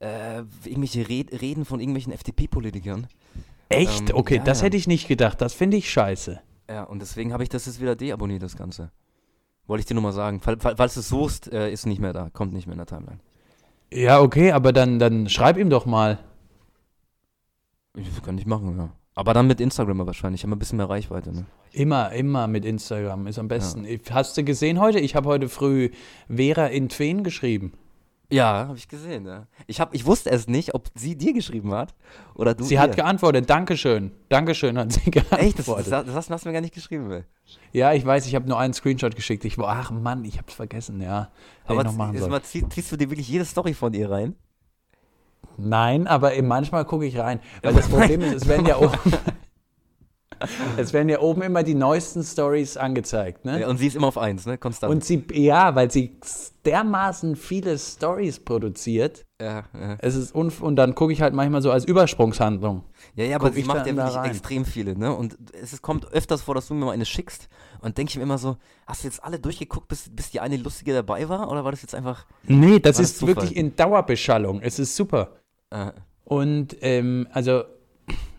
[0.00, 3.06] äh, irgendwelche Red Reden von irgendwelchen FDP-Politikern.
[3.68, 4.10] Echt?
[4.10, 4.66] Ähm, okay, ja, das ja.
[4.66, 5.40] hätte ich nicht gedacht.
[5.40, 6.40] Das finde ich scheiße.
[6.68, 8.90] Ja, und deswegen habe ich das jetzt wieder deabonniert, das Ganze.
[9.66, 10.40] Wollte ich dir nur mal sagen.
[10.40, 12.78] Fall, fall, falls du es suchst, äh, ist nicht mehr da, kommt nicht mehr in
[12.78, 13.20] der Timeline.
[13.92, 16.18] Ja, okay, aber dann, dann schreib ihm doch mal.
[17.96, 18.90] Ich, kann ich machen, ja.
[19.16, 21.46] Aber dann mit Instagram wahrscheinlich, haben wir ein bisschen mehr Reichweite, ne?
[21.72, 23.84] Immer, immer mit Instagram ist am besten.
[23.84, 24.98] Ich- Hast du gesehen heute?
[24.98, 25.90] Ich habe heute früh
[26.28, 27.72] Vera in Tween geschrieben.
[28.30, 29.46] Ja, habe ich gesehen, ja.
[29.66, 31.94] Ich, hab, ich wusste es nicht, ob sie dir geschrieben hat
[32.34, 32.80] oder du Sie ihr.
[32.80, 33.48] hat geantwortet.
[33.48, 34.10] Dankeschön.
[34.30, 35.46] Dankeschön hat sie geantwortet.
[35.46, 35.58] Echt?
[35.60, 37.22] Das, das, das, hast, du mir gar nicht geschrieben, ey.
[37.72, 39.44] ja, ich weiß, ich habe nur einen Screenshot geschickt.
[39.44, 41.30] Ich war, ach Mann, ich hab's vergessen, ja.
[41.64, 42.30] Hätte Aber ich noch machen sollen.
[42.32, 44.34] mal, zieh, ziehst du dir wirklich jede Story von ihr rein?
[45.56, 47.40] Nein, aber eben manchmal gucke ich rein.
[47.62, 48.98] Weil das Problem ist, es werden ja oben,
[50.76, 53.60] es werden ja oben immer die neuesten Stories angezeigt, ne?
[53.60, 54.58] Ja, und sie ist immer auf eins, ne?
[54.58, 54.92] Konstant.
[54.92, 56.18] Und sie, ja, weil sie
[56.64, 59.24] dermaßen viele Stories produziert.
[59.40, 59.96] ja, ja.
[60.00, 62.84] Es ist unf und dann gucke ich halt manchmal so als Übersprungshandlung.
[63.14, 64.30] ja, ja, aber sie macht ja wirklich rein.
[64.30, 65.14] extrem viele, ne?
[65.14, 67.48] Und es kommt öfters vor, dass du mir mal eine schickst
[67.84, 70.56] und denke ich mir immer so, hast du jetzt alle durchgeguckt, bis, bis die eine
[70.56, 71.50] lustige dabei war?
[71.50, 72.26] Oder war das jetzt einfach.
[72.42, 73.36] Nee, das das ist Zufall?
[73.36, 74.60] wirklich in Dauerbeschallung.
[74.60, 75.36] Es ist super.
[75.70, 75.92] Äh,
[76.24, 77.64] Und ähm, also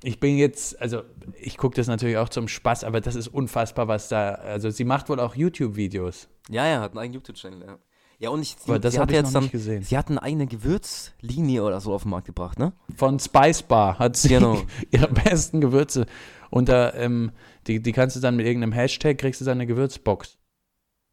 [0.03, 1.01] ich bin jetzt, also
[1.39, 4.83] ich gucke das natürlich auch zum Spaß, aber das ist unfassbar, was da, also sie
[4.83, 6.27] macht wohl auch YouTube-Videos.
[6.49, 7.77] ja, ja, hat einen eigenen YouTube-Channel, ja.
[8.17, 9.83] Ja, und ich, sie, Aber das sie hat ich jetzt noch dann, nicht gesehen.
[9.83, 12.71] sie hat eine eigene Gewürzlinie oder so auf den Markt gebracht, ne?
[12.95, 14.61] Von Spice Bar hat sie Genau.
[14.91, 16.05] ihre besten Gewürze.
[16.55, 17.31] Und da, ähm,
[17.67, 20.37] die, die kannst du dann mit irgendeinem Hashtag, kriegst du dann eine Gewürzbox.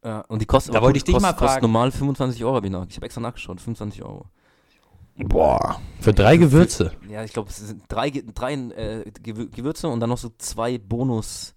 [0.04, 1.62] Ja, und die kostet Da wollte ich dich kostet, mal kostet fragen.
[1.66, 2.86] normal 25 Euro, hab ich nach.
[2.88, 4.26] Ich habe extra nachgeschaut, 25 Euro.
[5.16, 5.80] Boah.
[6.00, 6.92] Für drei Gewürze.
[7.08, 10.78] Ja, ich glaube, es sind drei, drei äh, Gewü- Gewürze und dann noch so zwei
[10.78, 11.54] Bonus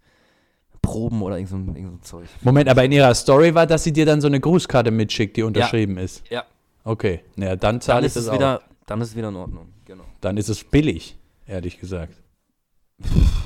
[0.81, 2.29] Proben oder irgend so, ein- irgend so ein Zeug.
[2.41, 5.43] Moment, aber in ihrer Story war, dass sie dir dann so eine Grußkarte mitschickt, die
[5.43, 6.23] unterschrieben ist.
[6.29, 6.43] Ja.
[6.83, 8.33] Okay, naja, dann zahle ich ist das es auch.
[8.35, 9.67] wieder, dann ist es wieder in Ordnung.
[9.85, 10.03] Genau.
[10.21, 12.13] Dann ist es billig, ehrlich gesagt.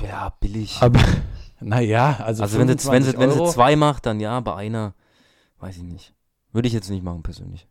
[0.02, 0.78] Ja, billig.
[0.80, 1.00] Aber,
[1.60, 4.54] naja, also, Also wenn sie, wenn, 25 sie, wenn sie zwei macht, dann ja, bei
[4.56, 4.94] einer,
[5.58, 6.14] weiß ich nicht.
[6.52, 7.66] Würde ich jetzt nicht machen persönlich.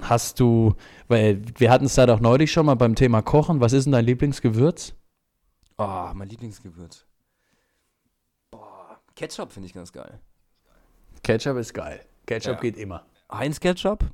[0.00, 0.74] Hast du,
[1.08, 3.60] weil wir hatten es da doch neulich schon mal beim Thema Kochen.
[3.60, 4.94] Was ist denn dein Lieblingsgewürz?
[5.76, 7.04] Oh, mein Lieblingsgewürz.
[8.52, 10.20] Boah, Ketchup finde ich ganz geil.
[11.24, 12.00] Ketchup ist geil.
[12.26, 12.60] Ketchup Ja.
[12.60, 13.06] geht immer.
[13.32, 14.04] Heinz Ketchup,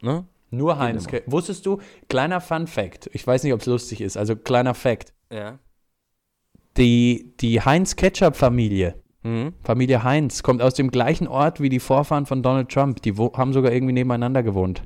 [0.00, 0.26] ne?
[0.50, 1.04] Nur Heinz.
[1.06, 1.20] immer.
[1.20, 4.74] Ke- Wusstest du, kleiner Fun Fact, ich weiß nicht, ob es lustig ist, also kleiner
[4.74, 5.12] Fact.
[5.30, 5.58] Ja.
[6.78, 8.94] Die, die Heinz Ketchup Familie,
[9.24, 9.52] Mhm.
[9.64, 13.02] Familie Heinz, kommt aus dem gleichen Ort wie die Vorfahren von Donald Trump.
[13.02, 14.82] Die wo haben sogar irgendwie nebeneinander gewohnt.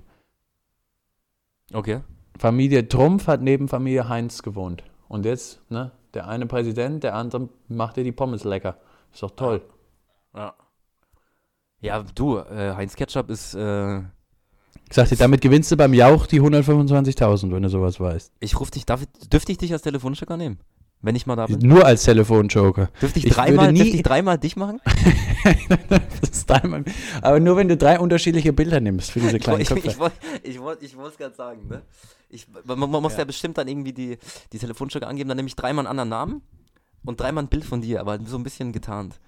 [1.73, 2.01] Okay.
[2.39, 4.83] Familie Trumpf hat neben Familie Heinz gewohnt.
[5.09, 8.79] Und jetzt, ne, der eine Präsident, der andere macht dir die Pommes lecker.
[9.13, 9.63] Ist doch toll.
[10.35, 10.55] Ja.
[11.81, 14.05] Ja, du, äh, Heinz Ketchup ist, äh, Ich
[14.93, 18.33] sag dir, damit gewinnst du beim Jauch die 125.000, wenn du sowas weißt.
[18.41, 20.59] ich ruf dich, darf, dürfte ich dich als Telefonstecker nehmen?
[21.05, 21.59] Wenn ich mal da bin?
[21.59, 22.89] Nur als Telefonjoker.
[23.01, 24.81] Dürfte ich, Ich dreimal, dürfte ich dreimal dich machen?
[26.21, 26.85] das ist dreimal.
[27.21, 29.89] Aber nur wenn du drei unterschiedliche Bilder nimmst für diese Ich, kleinen ich, Köpfe.
[29.89, 30.57] ich, wollte ich,
[30.93, 31.83] ich wollte es gerade sagen, ne?
[32.31, 33.25] Ich, man, man muss ja.
[33.25, 34.17] bestimmt dann irgendwie die,
[34.53, 36.43] die Telefonstücke angeben, dann nehme ich dreimal einen anderen Namen
[37.05, 39.19] und dreimal ein Bild von dir, aber so ein bisschen getarnt.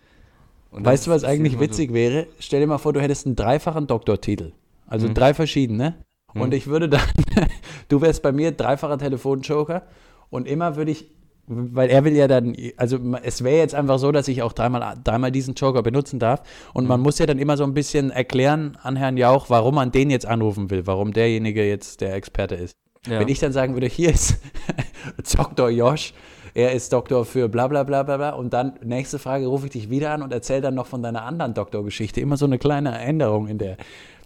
[0.70, 2.26] Und weißt du, was eigentlich immer so- witzig wäre?
[2.38, 4.52] Stell dir mal vor, du hättest einen dreifachen Doktortitel.
[4.86, 5.14] Also Mhm.
[5.14, 5.96] drei verschiedene.
[6.34, 6.52] Und Mhm.
[6.54, 7.02] ich würde dann,
[7.88, 9.82] du wärst bei mir dreifacher Telefonjoker
[10.30, 11.10] und immer würde ich,
[11.46, 14.96] weil er will ja dann, also es wäre jetzt einfach so, dass ich auch dreimal,
[15.04, 16.42] dreimal diesen Joker benutzen darf.
[16.72, 16.88] Und Mhm.
[16.88, 20.10] man muss ja dann immer so ein bisschen erklären an Herrn Jauch, warum man den
[20.10, 22.74] jetzt anrufen will, warum derjenige jetzt der Experte ist.
[23.06, 23.20] Ja.
[23.20, 24.36] Wenn ich dann sagen würde, hier ist
[25.36, 25.68] Dr.
[25.70, 26.14] Josh,
[26.54, 29.72] er ist Doktor für bla bla bla bla bla und dann nächste Frage rufe ich
[29.72, 32.20] dich wieder an und erzähl dann noch von deiner anderen Doktorgeschichte.
[32.20, 33.76] Immer so eine kleine Änderung in der.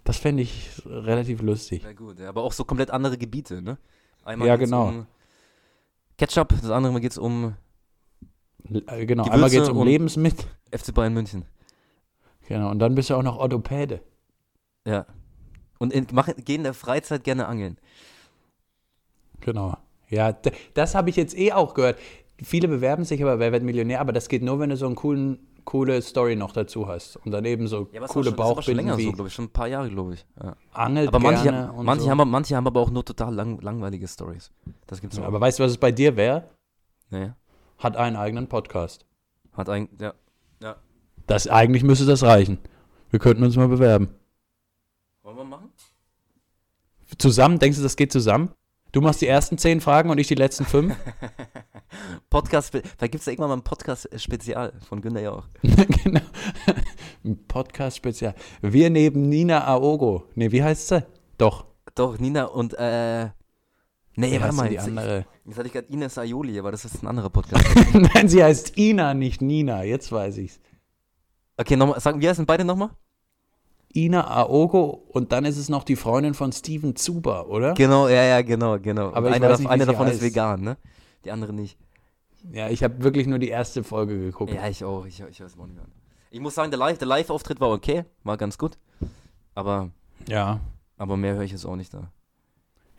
[0.05, 1.83] Das fände ich relativ lustig.
[1.83, 3.77] Ja, gut, aber auch so komplett andere Gebiete, ne?
[4.23, 4.87] Einmal Ja, genau.
[4.87, 5.05] um
[6.19, 7.55] Ketchup, das andere Mal geht es um
[8.69, 10.45] äh, Genau, Gewürze einmal geht es um Lebensmittel.
[10.71, 11.45] FC Bayern München.
[12.47, 14.01] Genau, und dann bist du auch noch Orthopäde.
[14.85, 15.05] Ja.
[15.77, 17.77] Und in, mach, geh in der Freizeit gerne angeln.
[19.39, 19.77] Genau.
[20.09, 20.35] Ja,
[20.73, 21.97] das habe ich jetzt eh auch gehört.
[22.43, 24.95] Viele bewerben sich aber, wer wird Millionär, aber das geht nur, wenn du so eine
[24.95, 27.17] coolen, coole Story noch dazu hast.
[27.17, 29.11] Und dann eben so Ja, coole schon, das ist aber schon Bauchbinden länger wie so,
[29.11, 29.33] glaube ich.
[29.35, 30.25] Schon ein paar Jahre, glaube ich.
[30.43, 30.55] Ja.
[30.73, 32.09] Angelt Aber manche, gerne und manche, so.
[32.09, 34.51] haben, manche haben aber auch nur total lang, langweilige Stories.
[34.87, 35.27] Das gibt's Ja, auch.
[35.27, 36.49] aber weißt du, was es bei dir wäre?
[37.11, 37.31] nee,
[37.77, 39.05] Hat einen eigenen Podcast.
[39.53, 40.13] hat ein, ja.
[41.27, 42.57] Das eigentlich müsste das reichen.
[43.11, 44.09] Wir könnten uns mal bewerben.
[45.21, 45.69] Wollen wir machen?
[47.19, 48.49] Zusammen, denkst du, das geht zusammen?
[48.91, 50.95] Du machst die ersten zehn Fragen und ich die letzten fünf?
[52.29, 55.45] Podcast, vielleicht gibt es da irgendwann mal ein Podcast-Spezial von Günther ja auch.
[56.03, 56.21] genau.
[57.23, 58.33] Ein Podcast-Spezial.
[58.61, 60.23] Wir neben Nina Aogo.
[60.35, 61.05] Nee, wie heißt sie?
[61.37, 61.65] Doch.
[61.93, 63.25] Doch, Nina und, äh,
[64.15, 64.69] nee, Wie warte mal.
[64.69, 65.25] die Jetzt, andere?
[65.45, 67.65] jetzt hatte ich gerade Ines Aioli, aber das ist ein anderer Podcast.
[67.93, 69.83] Nein, sie heißt Ina, nicht Nina.
[69.83, 70.59] Jetzt weiß ich's.
[71.57, 72.89] okay, nochmal, sagen, wie heißen beide nochmal?
[73.95, 77.73] Ina Aogo und dann ist es noch die Freundin von Steven Zuber, oder?
[77.73, 79.11] Genau, ja, ja, genau, genau.
[79.13, 80.21] Aber dav- nicht, sie davon ist heißt.
[80.21, 80.77] vegan, ne?
[81.25, 81.77] Die andere nicht.
[82.51, 84.53] Ja, ich habe wirklich nur die erste Folge geguckt.
[84.53, 85.05] Ja, ich auch.
[85.05, 85.85] Ich, ich weiß auch nicht mehr.
[86.31, 88.77] Ich muss sagen, der Live- der Live-Auftritt war okay, war ganz gut.
[89.55, 89.89] Aber,
[90.27, 90.59] ja.
[90.97, 92.11] aber mehr höre ich jetzt auch nicht da.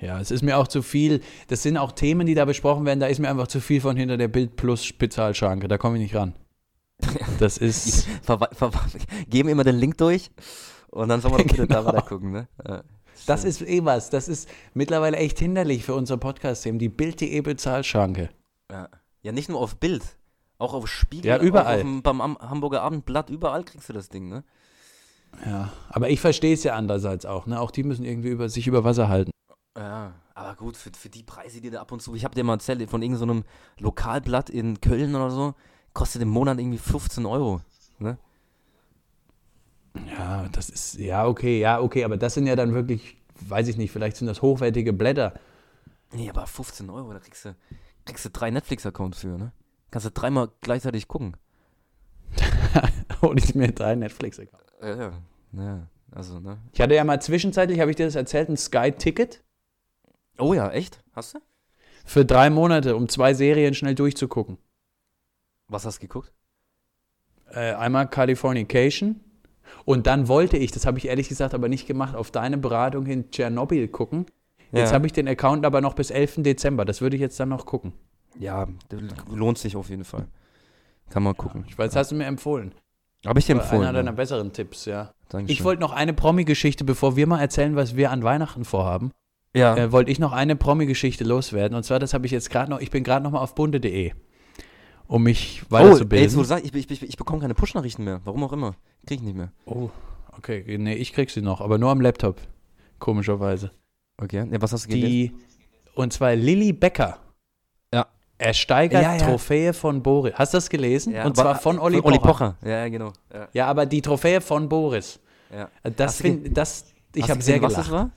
[0.00, 1.20] Ja, es ist mir auch zu viel.
[1.48, 3.00] Das sind auch Themen, die da besprochen werden.
[3.00, 5.68] Da ist mir einfach zu viel von hinter der Bild Plus Spezialschranke.
[5.68, 6.34] Da komme ich nicht ran.
[7.38, 8.06] Das ist.
[8.22, 8.70] Ver ver
[9.28, 10.30] geben immer den Link durch
[10.90, 11.92] und dann soll man doch bitte da Genau.
[11.92, 12.48] weiter gucken, ne?
[12.66, 12.82] Ja,
[13.26, 14.10] Das ist eh was.
[14.10, 16.78] Das ist mittlerweile echt hinderlich für unsere Podcast-Themen.
[16.78, 18.30] Die Bild.de Bezahlschranke.
[18.70, 18.88] Ja.
[19.22, 20.02] ja, nicht nur auf Bild,
[20.58, 21.78] auch auf Spiegel, Ja, überall.
[21.78, 24.44] Dem, beim Am Hamburger Abendblatt, überall kriegst du das Ding, ne?
[25.44, 25.70] Ja.
[25.88, 27.46] Aber ich verstehe es ja andererseits auch.
[27.46, 27.60] Ne?
[27.60, 29.30] Auch die müssen irgendwie über, sich über Wasser halten.
[29.78, 32.42] Ja, aber gut, für, für die Preise, die da ab und zu, ich habe dir
[32.42, 33.44] mal erzählt, von irgendeinem
[33.78, 35.54] so Lokalblatt in Köln oder so,
[35.94, 37.60] kostet im Monat irgendwie 15 Euro.
[37.98, 38.18] Ne?
[40.06, 40.94] Ja, das ist.
[40.98, 42.04] Ja, okay, ja, okay.
[42.04, 45.34] Aber das sind ja dann wirklich, weiß ich nicht, vielleicht sind das hochwertige Blätter.
[46.12, 47.56] Nee, aber 15 Euro, da kriegst du,
[48.04, 49.52] kriegst du drei Netflix-Accounts für, ne?
[49.90, 51.36] Kannst du dreimal gleichzeitig gucken.
[53.22, 54.72] Hol ich mir drei Netflix-Accounts.
[54.80, 55.12] Ja, ja,
[55.52, 56.58] ja, also, ne?
[56.72, 59.42] Ich hatte ja mal zwischenzeitlich, habe ich dir das erzählt, ein Sky-Ticket
[60.38, 61.04] Oh ja, echt?
[61.12, 61.40] Hast du?
[62.04, 64.58] für drei Monate, um zwei Serien schnell durchzugucken.
[65.68, 66.32] Was hast du geguckt?
[67.52, 69.20] Äh, einmal Californication
[69.84, 73.06] und dann wollte ich, das habe ich ehrlich gesagt aber nicht gemacht, auf deine Beratung
[73.06, 74.26] hin Tschernobyl gucken.
[74.72, 74.94] Jetzt Ja.
[74.94, 76.42] habe ich den Account aber noch bis 11.
[76.42, 76.84] Dezember.
[76.84, 77.92] Das würde ich jetzt dann noch gucken.
[78.38, 78.68] Ja,
[79.34, 80.26] lohnt sich auf jeden Fall.
[81.10, 81.64] Kann man gucken.
[81.68, 82.72] Ich weiß, hast du mir empfohlen.
[83.26, 83.82] Habe ich dir empfohlen.
[83.82, 84.16] Einer deiner ja.
[84.16, 85.12] besseren Tipps, ja.
[85.28, 85.52] Dankeschön.
[85.52, 89.10] Ich wollte noch eine Promi-Geschichte, bevor wir mal erzählen, was wir an Weihnachten vorhaben.
[89.52, 89.76] ja.
[89.76, 91.76] Äh, wollte ich noch eine Promi-Geschichte loswerden.
[91.76, 94.12] Und zwar, das habe ich jetzt gerade noch, ich bin gerade noch mal auf bunde.de,
[95.10, 96.36] um mich oh, ey, jetzt, wo weiterzubilden.
[96.36, 98.20] du sagst, ich, ich, ich, ich bekomme keine Push-Nachrichten mehr.
[98.24, 98.76] Warum auch immer.
[99.04, 99.50] Krieg ich nicht mehr.
[99.66, 99.90] Oh,
[100.38, 102.40] okay, nee, ich krieg sie noch, aber nur am Laptop.
[103.00, 103.72] Komischerweise.
[104.22, 104.46] Okay.
[104.48, 105.08] Ja, was hast du gelesen?
[105.08, 105.32] Die,
[105.94, 107.18] und zwar Lilly Becker.
[107.92, 108.06] Ja.
[108.38, 109.26] Ersteigert Ja, ja.
[109.26, 110.34] Trophäe von Boris.
[110.34, 111.12] Hast du das gelesen?
[111.12, 112.56] Ja, und zwar von Olli, Olli Pocher.
[112.60, 112.68] Pocher.
[112.68, 113.12] Ja, genau.
[113.52, 113.66] Ja.
[113.66, 115.18] Aber die Trophäe von Boris.
[115.52, 115.68] Ja.
[115.96, 116.84] Das finde das
[117.16, 117.88] ich habe sehr gesehen, was gelacht.
[117.88, 118.10] das war?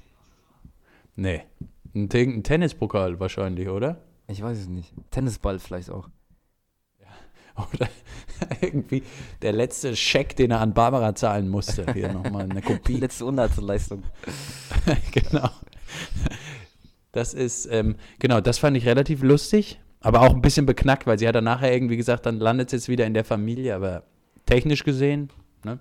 [1.15, 1.41] Nee.
[1.95, 3.97] Ein, ein Tennispokal wahrscheinlich, oder?
[4.27, 4.93] Ich weiß es nicht.
[5.09, 6.07] Tennisball vielleicht auch.
[7.55, 7.89] Oder
[8.61, 9.03] irgendwie
[9.41, 11.85] der letzte Scheck, den er an Barbara zahlen musste.
[11.93, 12.97] Hier nochmal eine Kopie.
[12.97, 14.03] letzte Unterhaltsleistung.
[15.11, 15.49] genau.
[17.11, 21.19] Das ist, ähm, genau, das fand ich relativ lustig, aber auch ein bisschen beknackt, weil
[21.19, 24.03] sie hat dann nachher irgendwie gesagt, dann landet es jetzt wieder in der Familie, aber
[24.47, 25.29] technisch gesehen,
[25.63, 25.79] ne?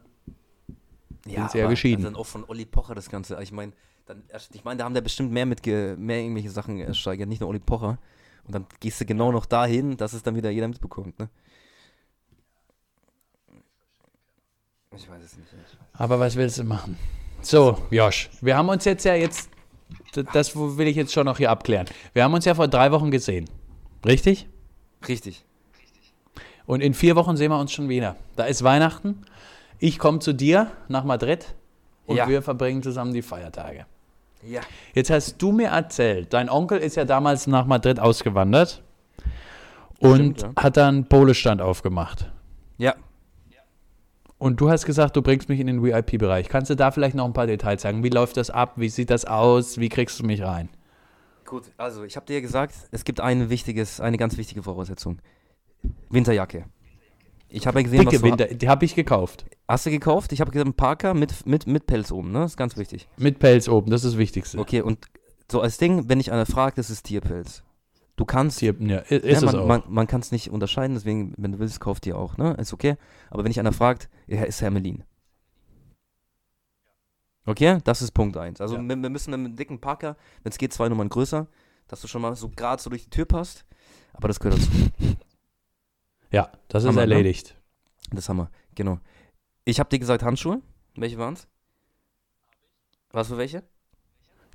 [1.24, 2.04] Sind sie ja geschieden.
[2.04, 3.40] Dann auch von Olli Pocher das Ganze.
[3.42, 3.72] Ich meine,
[4.06, 7.48] dann, ich meine, da haben da bestimmt mehr mit mehr irgendwelche Sachen ersteigert, nicht nur
[7.48, 7.98] Olli Pocher.
[8.44, 11.28] Und dann gehst du genau noch dahin, dass es dann wieder jeder mitbekommt, ne?
[14.96, 15.48] Ich weiß es nicht.
[15.94, 16.98] Aber was willst du machen?
[17.40, 19.50] So, Josh, wir haben uns jetzt ja jetzt,
[20.32, 21.86] das will ich jetzt schon noch hier abklären.
[22.12, 23.48] Wir haben uns ja vor drei Wochen gesehen,
[24.06, 24.48] richtig?
[25.08, 25.44] Richtig.
[26.66, 28.16] Und in vier Wochen sehen wir uns schon wieder.
[28.36, 29.22] Da ist Weihnachten.
[29.80, 31.54] Ich komme zu dir nach Madrid
[32.06, 32.28] und Ja.
[32.28, 33.86] wir verbringen zusammen die Feiertage.
[34.46, 34.60] Ja.
[34.94, 38.82] Jetzt hast du mir erzählt, dein Onkel ist ja damals nach Madrid ausgewandert
[39.98, 42.30] und Stimmt, hat dann Polestand aufgemacht.
[42.78, 42.94] Ja.
[44.42, 46.48] Und du hast gesagt, du bringst mich in den VIP-Bereich.
[46.48, 48.02] Kannst du da vielleicht noch ein paar Details sagen?
[48.02, 48.72] Wie läuft das ab?
[48.74, 49.78] Wie sieht das aus?
[49.78, 50.68] Wie kriegst du mich rein?
[51.44, 55.18] Gut, also ich habe dir gesagt, es gibt ein wichtiges, eine ganz wichtige Voraussetzung.
[56.10, 56.64] Winterjacke.
[57.50, 59.44] Ich habe ja gesehen, Dicke was du ha- Winter, die habe ich gekauft.
[59.68, 60.32] Hast du gekauft?
[60.32, 62.40] Ich habe gesagt, einen Parker mit, mit, mit Pelz oben, ne?
[62.40, 63.06] Das ist ganz wichtig.
[63.18, 64.58] Mit Pelz oben, das ist das Wichtigste.
[64.58, 64.98] Okay, und
[65.50, 67.62] so als Ding, wenn dich einer fragt, das ist Tierpelz.
[68.16, 69.66] Du kannst, Hier, ja, ist ja, es man, auch.
[69.66, 72.54] man, man kann es nicht unterscheiden, deswegen, wenn du willst, kauf dir auch, ne?
[72.58, 72.96] Ist okay.
[73.32, 75.04] Aber wenn dich einer fragt, ja, ist Hermelin.
[77.46, 78.60] Okay, das ist Punkt 1.
[78.60, 78.82] Also Ja.
[78.82, 81.46] wir, wir müssen mit einem dicken Parker, wenn es geht, zwei Nummern größer,
[81.88, 83.64] dass du schon mal so gerade so durch die Tür passt.
[84.12, 84.70] Aber das gehört dazu.
[86.30, 87.14] ja, das ist Hammer, ne?
[87.14, 87.56] erledigt.
[88.10, 88.98] Das haben wir, genau.
[89.64, 90.60] Ich habe dir gesagt Handschuhe.
[90.94, 91.48] Welche waren's?
[93.12, 93.62] Was für welche?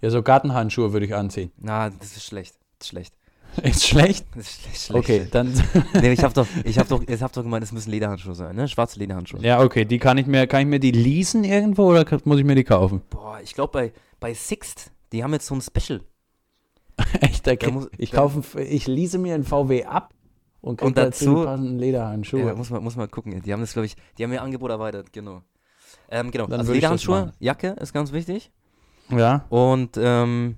[0.02, 1.52] Ja, so Gartenhandschuhe würde ich anziehen.
[1.58, 2.60] Na, das ist schlecht.
[2.78, 3.18] Das ist schlecht.
[3.64, 4.26] Ist schlecht?
[4.36, 4.78] Ist schlecht.
[4.86, 4.92] schlecht.
[4.92, 5.54] Okay, dann.
[5.94, 8.56] Nee, ich habe doch, ich hab doch, ich hab doch gemeint, es müssen Lederhandschuhe sein,
[8.56, 8.68] ne?
[8.68, 9.42] Schwarze Lederhandschuhe.
[9.42, 12.46] ja, okay, die kann ich mir, kann ich mir die leasen irgendwo oder muss ich
[12.46, 13.02] mir die kaufen?
[13.10, 16.02] Boah, ich glaube bei, bei Sixt, die haben jetzt so ein Special.
[17.22, 20.14] Echt, da krieg, muss- ich kaufe, ich lease mir einen VW ab
[20.62, 22.42] und krieg Und dazu passenden Lederhandschuhe.
[22.42, 23.42] Ja, muss man, muss man gucken.
[23.42, 25.42] Die haben das, glaube ich, die haben ihr Angebot erweitert, genau.
[26.10, 27.34] Ähm, genau, Dann also Lederhandschuhe.
[27.40, 28.52] Jacke ist ganz wichtig.
[29.10, 29.46] ja.
[29.50, 30.58] Und, ähm,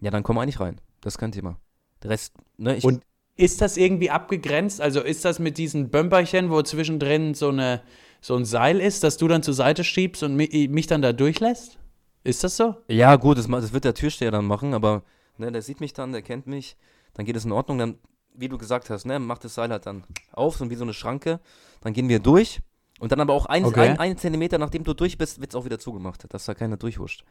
[0.00, 0.80] ja, dann komm eigentlich rein.
[1.00, 1.56] Das ist kein Thema.
[2.02, 3.02] Der Rest, ne, ich, Und
[3.36, 4.80] ist das irgendwie abgegrenzt?
[4.80, 7.82] Also ist das mit diesen Bömperchen, wo zwischendrin so, eine,
[8.20, 11.12] so ein Seil ist, dass du dann zur Seite schiebst und mi mich dann da
[11.12, 11.78] durchlässt?
[12.24, 12.76] Ist das so?
[12.88, 15.02] Ja, gut, das, das wird der Türsteher dann machen, aber
[15.38, 16.76] ne, der sieht mich dann, der kennt mich,
[17.14, 17.98] dann geht es in Ordnung, dann,
[18.34, 20.94] wie du gesagt hast, ne, macht das Seil halt dann auf, so wie so eine
[20.94, 21.40] Schranke,
[21.80, 22.60] dann gehen wir durch
[23.00, 23.80] und dann aber auch ein, Okay.
[23.80, 26.76] ein, ein Zentimeter, nachdem du durch bist, wird es auch wieder zugemacht, dass da keiner
[26.76, 27.24] durchhuscht.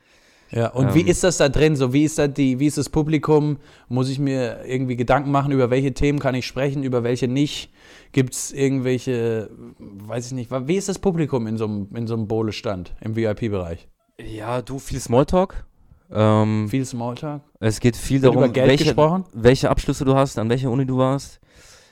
[0.52, 1.08] Ja, und wie Ähm.
[1.08, 1.76] ist das da drin?
[1.78, 3.58] So, wie ist da die, wie ist das Publikum?
[3.88, 7.72] Muss ich mir irgendwie Gedanken machen, über welche Themen kann ich sprechen, über welche nicht?
[8.12, 12.16] Gibt es irgendwelche, weiß ich nicht, wie ist das Publikum in so einem, in so
[12.16, 13.88] einem Bohle-Stand im VIP-Bereich?
[14.20, 15.66] Ja, du, viel Smalltalk.
[16.14, 17.42] Ähm, Viel Smalltalk?
[17.62, 19.24] es geht viel Wird darum, welche, gesprochen?
[19.32, 21.40] welche Abschlüsse du hast, an welcher Uni du warst.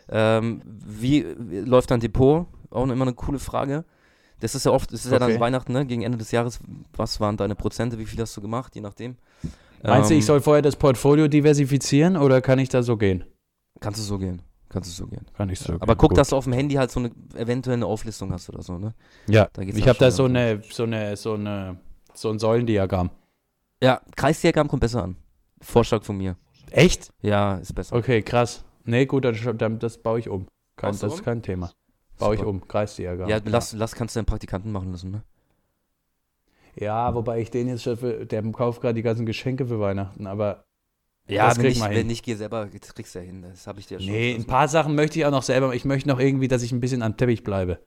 [0.09, 2.45] Ähm, wie, wie läuft dein Depot?
[2.69, 3.85] Auch immer eine coole Frage.
[4.39, 5.39] Das ist ja oft, das ist ja dann Okay.
[5.39, 5.85] Weihnachten, ne?
[5.85, 6.59] Gegen Ende des Jahres,
[6.95, 9.17] was waren deine Prozente, wie viel hast du gemacht, je nachdem.
[9.83, 13.23] Meinst du, Ähm, ich soll vorher das Portfolio diversifizieren oder kann ich da so gehen?
[13.79, 14.41] Kannst du so gehen.
[14.69, 15.25] Kannst du so gehen.
[15.33, 15.97] Kann ich so Aber gehen.
[15.97, 16.17] guck, Gut.
[16.17, 18.93] dass du auf dem Handy halt so eine eventuell eine Auflistung hast oder so, ne?
[19.27, 21.77] Ja, Da ich habe da so eine, so eine, so eine,
[22.13, 23.09] so ein Säulendiagramm.
[23.81, 25.15] Ja, Kreisdiagramm kommt besser an.
[25.61, 26.35] Vorschlag von mir.
[26.71, 27.11] Echt?
[27.21, 27.95] Ja, ist besser.
[27.95, 28.63] Okay, krass.
[28.83, 30.45] Nee, gut, dann, dann das baue ich um.
[30.75, 31.71] Kein, du das ist kein Thema.
[32.19, 32.67] Baue ich um.
[32.67, 33.29] Kreisdiagramm.
[33.29, 35.23] Ja, lass, lass, kannst du deinen Praktikanten machen lassen, ne?
[36.75, 40.27] Ja, wobei ich den jetzt schon für, der kauft gerade die ganzen Geschenke für Weihnachten,
[40.27, 40.63] aber
[41.27, 43.41] Ja, Das wenn ich, wenn ich gehe selber, das kriegst du ja hin.
[43.41, 44.11] Das habe ich dir ja schon.
[44.11, 45.73] nee, ein paar Sachen möchte ich auch noch selber.
[45.73, 47.79] Ich möchte noch irgendwie, dass ich ein bisschen am Teppich bleibe.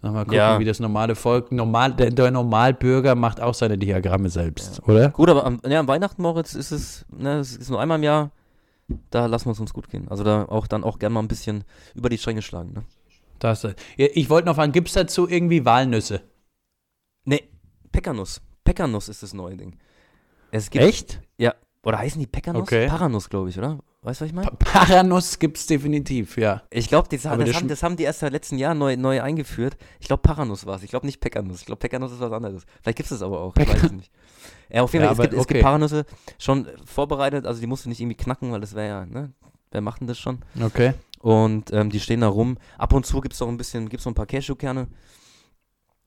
[0.00, 0.58] Nochmal gucken, Ja.
[0.60, 5.10] wie das normale Volk, normal, der, der Normalbürger macht auch seine Diagramme selbst, oder?
[5.10, 8.04] Gut, aber am, ja, am Weihnachten, Moritz, ist es, ne, es ist nur einmal im
[8.04, 8.30] Jahr,
[9.10, 10.06] da lassen wir es uns gut gehen.
[10.08, 11.64] Also da auch dann auch gerne mal ein bisschen
[11.96, 12.82] über die Stränge schlagen, ne?
[13.38, 16.22] Das, ja, ich wollte noch fragen, gibt es dazu irgendwie Walnüsse?
[17.24, 17.48] Nee,
[17.92, 18.40] Pekanuss.
[18.64, 19.76] Pekanuss ist das neue Ding.
[20.50, 21.20] Es gibt, Echt?
[21.36, 21.54] Ja.
[21.82, 22.62] Oder heißen die Pekanuss?
[22.62, 22.86] Okay.
[22.86, 23.78] Paranuss, glaube ich, oder?
[24.02, 24.48] Weißt du, was ich meine?
[24.50, 26.62] Pa Paranuss gibt es definitiv, ja.
[26.70, 29.76] Ich glaube, das, das, haben, das haben die erst seit letzten Jahr neu, neu eingeführt.
[29.98, 30.82] Ich glaube, Paranuss war es.
[30.82, 31.60] Ich glaube nicht Pekanuss.
[31.60, 32.64] Ich glaube, Pekanuss ist was anderes.
[32.82, 33.56] Vielleicht gibt es das aber auch.
[33.56, 34.12] Ich weiß es nicht.
[34.70, 35.62] Ja, auf jeden Ja, Fall, es, aber gibt, es gibt okay.
[35.62, 36.04] Paranüsse
[36.38, 37.46] schon äh, vorbereitet.
[37.46, 39.32] Also die musst du nicht irgendwie knacken, weil das wäre ja, ne?
[39.70, 40.40] Wer macht denn das schon?
[40.62, 40.94] Okay.
[41.20, 42.58] Und ähm, die stehen da rum.
[42.78, 44.88] Ab und zu gibt es noch ein bisschen, gibt es noch ein paar Cashewkerne.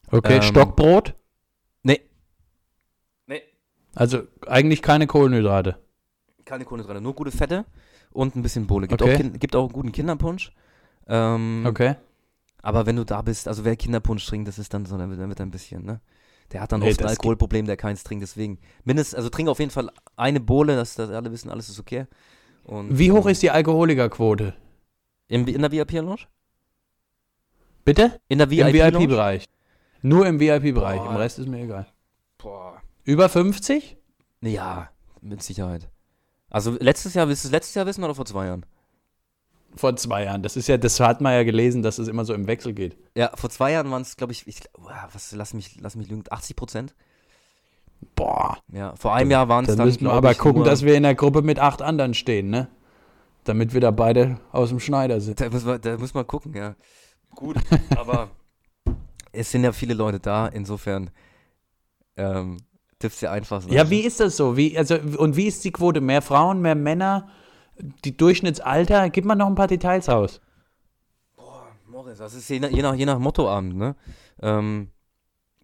[0.09, 1.15] Okay, Ähm, Stockbrot?
[1.83, 2.01] Nee.
[3.27, 3.41] Nee.
[3.95, 5.77] Also eigentlich keine Kohlenhydrate.
[6.45, 7.65] Keine Kohlenhydrate, nur gute Fette
[8.11, 8.87] und ein bisschen Bohle.
[8.87, 9.31] Gibt, Okay.
[9.33, 10.51] auch, gibt auch einen guten Kinderpunsch.
[11.07, 11.95] Ähm, Okay.
[12.63, 15.19] Aber wenn du da bist, also wer Kinderpunsch trinkt, das ist dann so, dann wird,
[15.19, 15.99] dann wird ein bisschen, ne?
[16.51, 18.59] Der hat dann Nee, oft ein das Alkoholproblem, der keins trinkt, deswegen.
[18.83, 22.05] Mindestens, also trink auf jeden Fall eine Bohle, dass, dass alle wissen, alles ist okay.
[22.63, 24.53] Und, Wie hoch ähm, ist die Alkoholikerquote?
[25.31, 26.27] Im, in der VIP-Lounge?
[27.85, 28.19] Bitte?
[28.27, 28.49] In der?
[28.49, 29.45] VIP-Bereich.
[30.01, 30.99] Nur im VIP-Bereich.
[30.99, 31.87] Im Rest ist mir egal.
[32.37, 32.81] Boah.
[33.05, 33.97] Über 50?
[34.41, 34.89] Ja,
[35.21, 35.87] mit Sicherheit.
[36.49, 38.65] Also letztes Jahr, willst du es letztes Jahr wissen oder vor zwei Jahren?
[39.73, 40.43] Vor zwei Jahren.
[40.43, 42.97] Das ist ja, das hat man ja gelesen, dass es immer so im Wechsel geht.
[43.15, 44.59] Ja, vor zwei Jahren waren es, glaube ich, ich
[45.13, 46.93] was, lass mich, lass mich lügen, 80 Prozent.
[48.15, 48.57] Boah.
[48.73, 51.15] Ja, vor einem Jahr waren es Dann müssen wir aber gucken, dass wir in der
[51.15, 52.67] Gruppe mit acht anderen stehen, ne?
[53.43, 55.39] Damit wir da beide aus dem Schneider sind.
[55.39, 56.75] Da muss man, da muss man gucken, ja.
[57.35, 57.57] Gut,
[57.95, 58.29] aber
[59.31, 61.09] es sind ja viele Leute da, insofern
[62.17, 62.57] ähm,
[63.01, 63.73] dürfte ja einfach sein.
[63.73, 64.57] Ja, wie ist das so?
[64.57, 66.01] Wie, also, und wie ist die Quote?
[66.01, 67.29] Mehr Frauen, mehr Männer?
[68.05, 69.09] Die Durchschnittsalter?
[69.09, 70.41] Gib mal noch ein paar Details aus.
[71.87, 73.95] Moritz, das ist je nach, je nach, je nach Mottoabend, ne?
[74.41, 74.89] Ähm,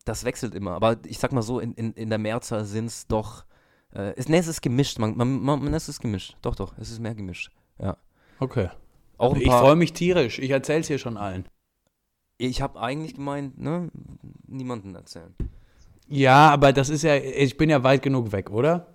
[0.05, 0.71] das wechselt immer.
[0.71, 3.45] Aber ich sag mal so, in, in, in der Mehrzahl sind es doch.
[3.93, 4.99] Äh, es, nee, es ist gemischt.
[4.99, 6.37] Man, man, man, es ist gemischt.
[6.41, 7.51] Doch, doch, es ist mehr gemischt.
[8.39, 8.69] Okay.
[9.17, 10.37] Auch ein Ich freue mich tierisch.
[10.37, 11.47] Ich erzähl's hier schon allen.
[12.37, 13.89] Ich habe eigentlich gemeint, ne?
[14.45, 15.33] Niemanden erzählen.
[16.07, 18.93] Ja, aber das ist ja, ich bin ja weit genug weg, oder?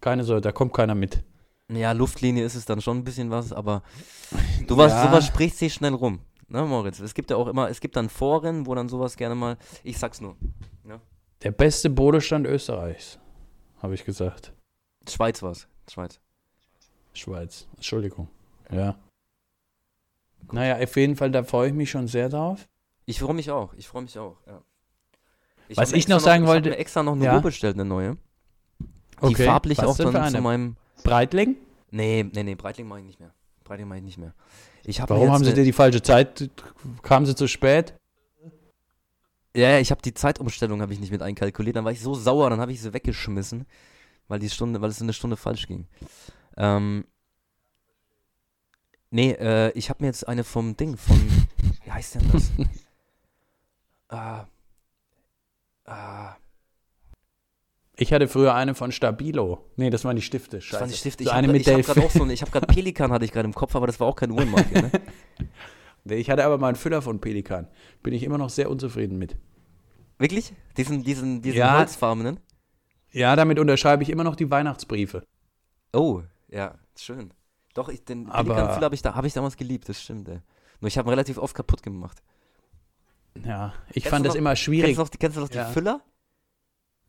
[0.00, 1.24] Keine Sorge, da kommt keiner mit.
[1.72, 3.82] Ja, Luftlinie ist es dann schon ein bisschen was, aber
[4.68, 5.06] du was, Ja.
[5.06, 6.20] sowas spricht sich schnell rum.
[6.46, 7.00] Ne, Moritz?
[7.00, 9.98] Es gibt ja auch immer, es gibt dann Foren, wo dann sowas gerne mal, ich
[9.98, 10.36] sag's nur,
[11.42, 13.18] Der beste Bodestand Österreichs,
[13.82, 14.52] habe ich gesagt.
[15.08, 16.20] Schweiz war's, Schweiz.
[17.14, 17.66] Schweiz.
[17.76, 18.28] Entschuldigung.
[18.70, 18.96] Ja.
[20.52, 22.68] Naja, auf jeden Fall, da freue ich mich schon sehr drauf.
[23.06, 24.62] Ich freue mich auch, ich freue mich auch, ja.
[25.74, 27.34] Was hab mir ich noch extra sagen ich wollte- hab mir extra noch eine Ja.
[27.36, 28.16] Uhr bestellt, eine neue.
[28.80, 28.86] Die
[29.20, 30.40] Okay, farblich was auch dann zu eine?
[30.40, 31.56] meinem, Breitling?
[31.90, 33.32] nee, nee, nee, Breitling mache ich nicht mehr.
[33.64, 34.34] Breitling mache ich nicht mehr.
[34.84, 36.50] Ich hab Warum haben sie dir die falsche Zeit?
[37.02, 37.94] Kamen sie zu spät?
[39.56, 41.76] Ja, ja, ich habe die Zeitumstellung habe ich nicht mit einkalkuliert.
[41.76, 43.64] Dann war ich so sauer, dann habe ich sie weggeschmissen,
[44.28, 45.86] weil die Stunde, weil es eine Stunde falsch ging.
[46.56, 47.04] Ähm,
[49.10, 51.18] nee, äh, ich habe mir jetzt eine vom Ding, von,
[51.84, 52.52] wie heißt denn das?
[54.08, 54.46] ah,
[55.86, 56.36] ah,
[57.96, 59.64] Ich hatte früher eine von Stabilo.
[59.76, 60.58] Nee, das waren die Stifte.
[60.58, 60.96] das war die Scheiße.
[60.98, 61.24] Stifte.
[61.24, 62.02] So Ich eine habe mit hab gerade Delfin.
[62.04, 64.06] auch so, eine- ich habe gerade Pelikan hatte ich gerade im Kopf, aber das war
[64.06, 64.82] auch keine Uhrenmarke.
[64.82, 64.90] Ne?
[66.06, 67.66] Nee, Ich hatte aber mal einen Füller von Pelikan.
[68.02, 69.36] Bin ich immer noch sehr unzufrieden mit.
[70.18, 70.52] Wirklich?
[70.76, 71.78] Diesen, diesen, diesen Ja.
[71.78, 72.40] holzfarbenen?
[73.10, 75.24] Ja, damit unterschreibe ich immer noch die Weihnachtsbriefe.
[75.94, 76.20] Oh,
[76.54, 77.32] ja, schön.
[77.74, 80.28] Doch, ich, den Pelikan-Füller habe ich, da, hab ich damals geliebt, das stimmt.
[80.28, 80.40] Ey.
[80.80, 82.22] Nur ich habe ihn relativ oft kaputt gemacht.
[83.44, 84.94] Ja, ich Kennst fand das noch- immer schwierig.
[84.96, 85.66] Kennst du noch, die- kennst du noch die Ja.
[85.66, 86.00] Füller?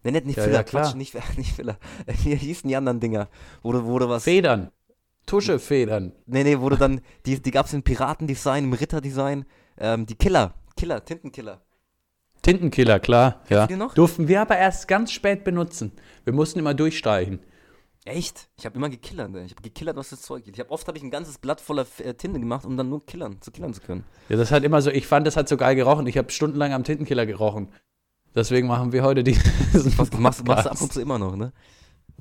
[0.04, 0.84] Ne, nicht, nicht Ja, Füller, ja, klar.
[0.84, 1.78] Quatsch, nicht, nicht Füller.
[2.24, 3.28] Wie hießen die anderen Dinger?
[3.62, 4.24] Wo du was.
[4.24, 4.72] Federn.
[5.28, 6.14] Tuschefedern.
[6.26, 7.02] Nee, nee, du dann.
[7.26, 9.46] Die, die gab es im Piratendesign, im Ritterdesign.
[9.78, 10.54] Ähm, die Killer.
[10.76, 11.62] Killer, Tintenkiller.
[12.42, 13.42] Tintenkiller, klar.
[13.50, 13.66] Ja.
[13.66, 13.94] die noch?
[13.96, 15.92] Durften wir aber erst ganz spät benutzen.
[16.24, 17.40] Wir mussten immer durchstreichen.
[18.06, 18.50] Echt?
[18.56, 19.46] Ich habe immer gekillert, ey.
[19.46, 20.54] Ich habe gekillert, was das Zeug geht.
[20.54, 23.04] Ich hab, oft habe ich ein ganzes Blatt voller äh, Tinte gemacht, um dann nur
[23.04, 24.04] killern, zu killern zu können.
[24.30, 26.06] Ja, das hat immer so, ich fand, das hat so geil gerochen.
[26.06, 27.70] Ich habe stundenlang am Tintenkiller gerochen.
[28.36, 29.36] Deswegen machen wir heute die.
[29.98, 31.52] Was machst, machst du ab und zu immer noch, ne?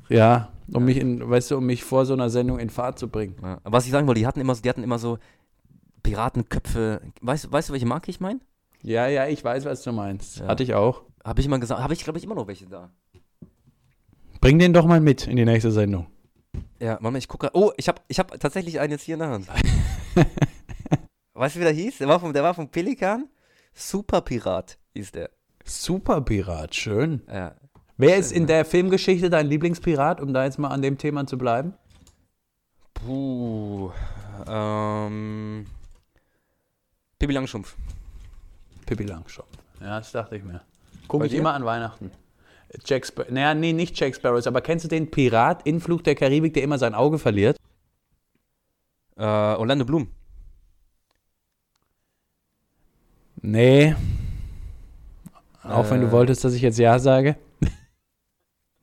[0.09, 3.09] Ja, um mich in, weißt du, um mich vor so einer Sendung in Fahrt zu
[3.09, 3.37] bringen.
[3.43, 3.61] Ja.
[3.63, 5.19] Aber was ich sagen wollte, die hatten immer so, die hatten immer so
[6.03, 7.03] Piratenköpfe.
[7.21, 8.41] Weißt, weißt du, welche Marke ich meine?
[8.83, 10.39] Ja, ja, ich weiß, was du meinst.
[10.39, 10.47] Ja.
[10.47, 11.03] Hatte ich auch.
[11.25, 12.91] Habe ich immer gesagt, habe ich glaube ich immer noch welche da.
[14.45, 16.07] Bring den doch mal mit in die nächste Sendung.
[16.79, 17.49] Ja, Mama, ich gucke.
[17.55, 19.49] Oh, ich habe ich hab tatsächlich einen jetzt hier in der Hand.
[21.33, 21.97] weißt du, wie der hieß?
[21.97, 23.31] Der war vom, der war vom Pelikan.
[23.73, 25.31] Super Pirat hieß der.
[25.65, 27.23] Superpirat, schön.
[27.27, 27.55] Ja.
[27.97, 31.39] Wer ist in der Filmgeschichte dein Lieblingspirat, um da jetzt mal an dem Thema zu
[31.39, 31.73] bleiben?
[32.93, 33.93] Puh.
[34.47, 35.65] Ähm.
[37.19, 37.77] Pippi Langstrumpf.
[38.85, 39.49] Pippi Langstrumpf.
[39.81, 40.61] Ja, das dachte ich mir.
[41.09, 41.39] Gucke ich dir?
[41.39, 42.11] immer an Weihnachten.
[42.85, 43.31] Jack Sparrow.
[43.31, 46.63] Naja, nee, nicht Jack Sparrows, aber kennst du den Pirat in Fluch der Karibik, der
[46.63, 47.57] immer sein Auge verliert?
[49.17, 50.09] Äh, Orlando Bloom.
[53.43, 53.95] Nee.
[55.63, 56.13] Auch wenn du Äh.
[56.13, 57.37] wolltest, dass ich jetzt Ja sage.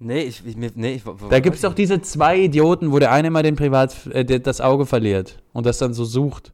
[0.03, 3.29] Nee, ich, ich, nee, ich Da gibt es doch diese zwei Idioten, wo der eine
[3.29, 6.53] mal den Privat, äh, das Auge verliert und das dann so sucht.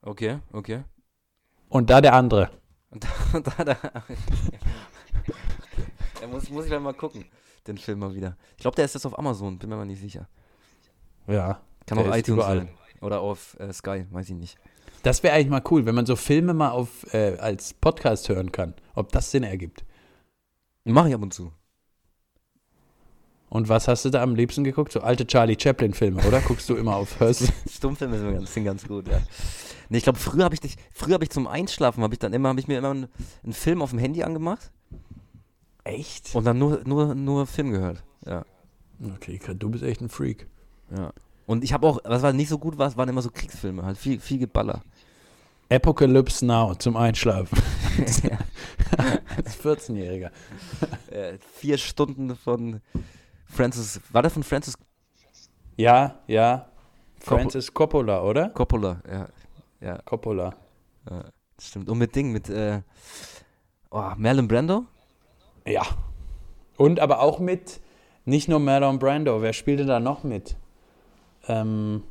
[0.00, 0.84] Okay, okay.
[1.68, 2.50] Und da der andere.
[2.90, 3.76] Und da, da, da.
[6.30, 7.24] Muss, muss ich dann mal gucken,
[7.66, 8.36] den Film mal wieder.
[8.56, 10.28] Ich glaube, der ist jetzt auf Amazon, bin mir aber nicht sicher.
[11.26, 11.60] Ja.
[11.86, 12.58] Kann auf iTunes überall.
[12.58, 12.68] sein.
[13.00, 14.58] Oder auf äh, Sky, weiß ich nicht.
[15.02, 18.52] Das wäre eigentlich mal cool, wenn man so Filme mal auf, äh, als Podcast hören
[18.52, 18.74] kann.
[18.94, 19.84] Ob das Sinn ergibt.
[20.84, 21.52] Mache ich ab und zu.
[23.48, 24.92] Und was hast du da am liebsten geguckt?
[24.92, 26.40] So alte Charlie Chaplin-Filme, oder?
[26.40, 29.20] Guckst du immer auf Hörst Stummfilme sind ganz, sind ganz gut, ja.
[29.88, 32.32] Nee, ich glaube, früher habe ich dich, früher habe ich zum Einschlafen, habe ich dann
[32.32, 33.08] immer, habe ich mir immer einen,
[33.42, 34.70] einen Film auf dem Handy angemacht
[35.84, 36.34] Echt?
[36.34, 38.04] und dann nur, nur, nur Film gehört.
[38.26, 38.44] Ja,
[39.02, 40.46] Okay, du bist echt ein Freak.
[40.94, 41.12] ja.
[41.46, 43.98] Und ich habe auch, was war nicht so gut war, waren immer so Kriegsfilme, halt
[43.98, 44.82] viel, viel Geballer.
[45.68, 47.58] Apocalypse Now zum Einschlafen.
[49.36, 50.30] Als 14-Jähriger.
[51.10, 52.80] äh, vier Stunden von
[53.46, 54.74] Francis, war das von Francis
[55.76, 56.68] Ja, ja.
[57.20, 58.50] Francis Coppola, oder?
[58.50, 59.02] Coppola?
[59.10, 59.28] Ja,
[59.80, 60.54] ja, Coppola.
[61.10, 61.24] ja,
[61.60, 61.88] stimmt.
[61.88, 62.82] Und mit Ding, mit, äh,
[63.90, 64.86] oh, Marlon Brando?
[65.66, 65.82] Ja.
[66.76, 67.80] Und aber auch mit,
[68.24, 70.56] nicht nur Marlon Brando, wer spielte da noch mit?
[71.48, 72.02] Ähm,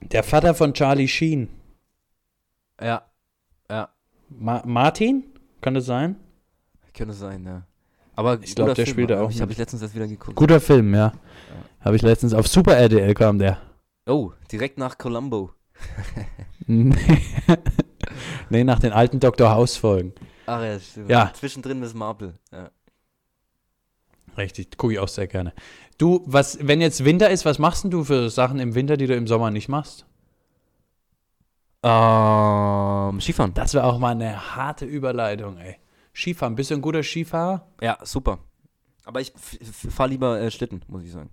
[0.00, 1.48] der Vater von Charlie Sheen.
[2.80, 3.02] Ja,
[3.70, 3.88] ja,
[4.28, 5.24] Ma Martin?
[5.60, 6.16] Das sein?
[6.94, 7.62] könnte sein, ja.
[8.14, 9.94] Aber Ich glaub, guter der Film, spielt da aber auch Ich habe ich letztens erst
[9.94, 10.36] wieder geguckt.
[10.36, 11.12] Guter Film, ja.
[11.80, 13.58] Habe ich letztens auf Super RTL kam der.
[14.06, 15.50] Oh, direkt nach Columbo.
[16.66, 16.94] nee,
[18.48, 19.50] Nee, nach den alten Dr.
[19.50, 20.12] House Folgen.
[20.46, 21.10] Ach ja, stimmt.
[21.10, 21.32] Ja.
[21.34, 22.34] Zwischendrin Miss Marple.
[22.52, 22.70] Ja.
[24.36, 25.52] Richtig, gucke ich auch sehr gerne.
[25.98, 29.06] Du, was, wenn jetzt Winter ist, was machst denn du für Sachen im Winter, die
[29.06, 30.06] du im Sommer nicht machst?
[31.82, 33.54] Ähm, Skifahren.
[33.54, 35.76] Das wäre auch mal eine harte Überleitung, ey.
[36.14, 37.66] Skifahren, bist du ein guter Skifahrer?
[37.80, 38.38] Ja, super.
[39.04, 39.32] Aber ich
[39.90, 41.30] fahre lieber äh, Schlitten, muss ich sagen.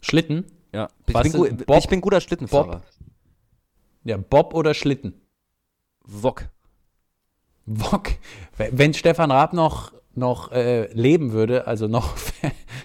[0.00, 0.44] Schlitten?
[0.72, 0.88] Ja.
[1.06, 1.78] Ich Was bin, gu Bob?
[1.78, 2.82] ich bin guter Schlittenfahrer.
[4.04, 5.14] Ja, Bob oder Schlitten?
[6.04, 6.48] Wok.
[7.66, 8.10] Wok.
[8.56, 12.14] Wenn Stefan Raab noch, noch äh, leben würde, also noch,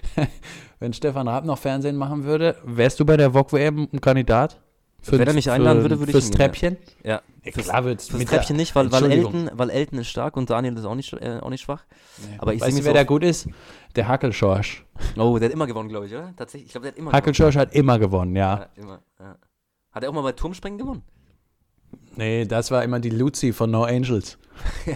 [0.80, 4.60] wenn Stefan Raab noch Fernsehen machen würde, wärst du bei der Wok WM ein Kandidat?
[5.00, 6.46] Für, Wenn er mich einladen würde, würde ich Fürs hingehen, ja.
[6.46, 6.76] Treppchen?
[7.02, 7.22] Ja.
[7.44, 9.10] Ja, Fürs- klar wird's Fürs Treppchen nicht, weil, weil.
[9.10, 11.84] Elton, weil Elton ist stark und Daniel ist auch nicht, äh, auch nicht schwach.
[12.38, 13.48] Aber ich weißt du, wer da gut ist?
[13.96, 14.84] Der Hackelschorsch.
[15.16, 16.32] Oh, der hat immer gewonnen, glaube ich, oder?
[16.36, 16.66] Tatsächlich.
[16.66, 18.54] Ich glaube, der hat immer Hackelschorsch hat immer gewonnen, ja.
[18.54, 18.70] gewonnen.
[18.76, 19.02] Ja, immer.
[19.18, 19.36] Ja.
[19.90, 21.02] Hat er auch mal bei Turmspringen gewonnen?
[22.14, 24.38] Nee, das war immer die Lucy von No Angels.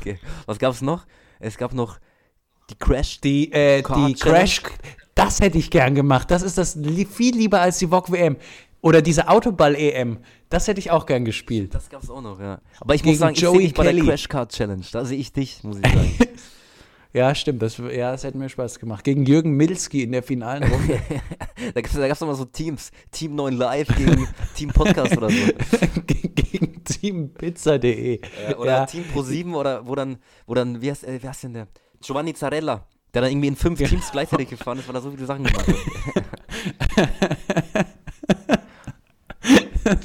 [0.00, 0.18] Okay.
[0.46, 1.04] Was gab es noch?
[1.40, 1.98] Es gab noch
[2.70, 3.20] die Crash.
[3.20, 4.14] Die, äh, die?
[4.14, 4.62] Crash,
[5.14, 6.30] das hätte ich gern gemacht.
[6.30, 6.78] Das ist das
[7.10, 8.36] viel lieber als die Wok WM.
[8.82, 10.18] Oder diese Autoball-EM.
[10.48, 11.74] Das hätte ich auch gern gespielt.
[11.74, 12.60] Das gab's auch noch, ja.
[12.78, 14.84] Aber ich Gegen muss sagen, ich sehe dich bei der Crash Card Challenge.
[14.92, 16.18] Da sehe ich dich, muss ich sagen.
[17.16, 17.62] Ja, stimmt.
[17.62, 19.02] Das, ja, das hätte mir Spaß gemacht.
[19.02, 21.00] Gegen Jürgen Milski in der finalen Runde.
[21.74, 22.90] da gab's da gab's so Teams.
[23.10, 25.36] Team 9 Live gegen Team Podcast oder so.
[26.06, 28.20] Ge- gegen teampizza.de.
[28.50, 28.84] Ja, oder Ja.
[28.86, 31.68] Team Pro 7 oder wo dann, wo dann, wie heißt, äh, wie heißt denn der?
[32.02, 32.86] Giovanni Zarella.
[33.14, 35.66] Der dann irgendwie in fünf Teams gleichzeitig gefahren ist, weil er so viele Sachen gemacht
[35.66, 35.76] hat.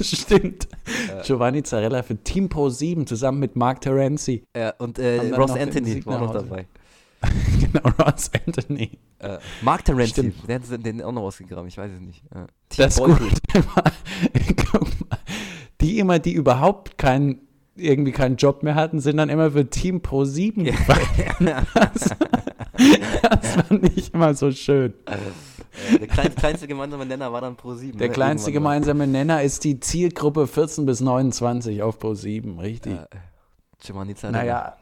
[0.00, 0.66] Stimmt.
[1.24, 4.46] Giovanni Zarella für Team Pro 7 zusammen mit Mark Terenzi.
[4.56, 6.66] Ja, und äh, Ross Anthony war noch dabei.
[7.60, 8.98] genau, Ross Anthony.
[9.18, 12.22] Äh, Mark Terenzi, der hat den auch noch ausgegraben, ich weiß es nicht.
[12.68, 13.18] Team Das ist gut.
[14.72, 15.18] Guck mal.
[15.80, 17.40] Die immer, die überhaupt keinen
[17.74, 21.00] irgendwie keinen Job mehr hatten, sind dann immer für Team Pro 7 gefahren.
[21.74, 22.10] Das,
[23.22, 24.94] das fand ich immer so schön.
[25.04, 27.98] Äh, der klein, kleinste gemeinsame Nenner war dann Pro 7.
[27.98, 32.94] Der kleinste gemeinsame Nenner ist die Zielgruppe 14 bis 29 auf Pro 7, richtig.
[34.16, 34.38] Zarella.
[34.38, 34.76] Naja,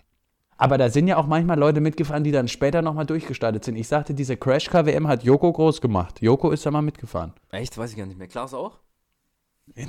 [0.60, 3.76] aber da sind ja auch manchmal Leute mitgefahren, die dann später nochmal durchgestartet sind.
[3.76, 6.20] Ich sagte, diese Crash-KWM hat Joko groß gemacht.
[6.20, 7.32] Joko ist da mal mitgefahren.
[7.50, 7.78] Echt?
[7.78, 8.28] Weiß ich gar nicht mehr.
[8.28, 8.78] Klaus auch?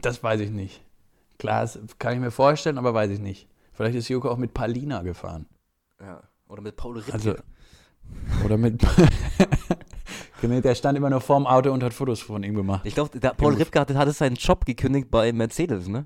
[0.02, 0.82] Das weiß ich nicht.
[1.40, 3.50] Klar, das kann ich mir vorstellen, aber weiß ich nicht.
[3.74, 5.46] Vielleicht ist Joko auch mit Palina gefahren.
[6.00, 6.24] Ja.
[6.48, 7.12] Oder mit Paul Rittke.
[7.12, 7.36] Also,
[8.46, 8.82] oder mit.
[10.42, 12.86] der stand immer nur vorm Auto und hat Fotos von ihm gemacht.
[12.86, 16.06] ich glaube, der Paul Ripke hatte, hatte seinen Job gekündigt bei Mercedes, ne?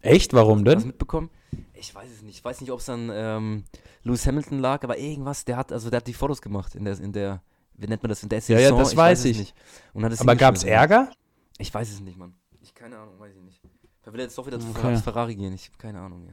[0.00, 0.32] Echt?
[0.32, 0.86] Warum Hast du denn?
[0.86, 1.30] mitbekommen?
[1.74, 2.36] Ich weiß es nicht.
[2.38, 3.64] Ich weiß nicht, ob es an ähm,
[4.02, 6.98] Lewis Hamilton lag, aber irgendwas, der hat, also der hat die Fotos gemacht in der,
[7.00, 7.42] in der,
[7.74, 8.78] wie nennt man das, in der Ja, ja, Saison?
[8.78, 9.38] das weiß es ich.
[9.38, 9.54] Nicht.
[9.94, 10.64] Und hat es Aber gab es.
[10.64, 11.10] Ärger?
[11.58, 12.34] Ich weiß es nicht, Mann.
[12.60, 13.60] Ich keine Ahnung, weiß ich nicht.
[14.04, 14.96] Er will jetzt doch wieder zu Okay.
[14.96, 15.52] Ferrari- gehen.
[15.52, 16.24] Ich habe keine Ahnung.
[16.26, 16.32] Ja.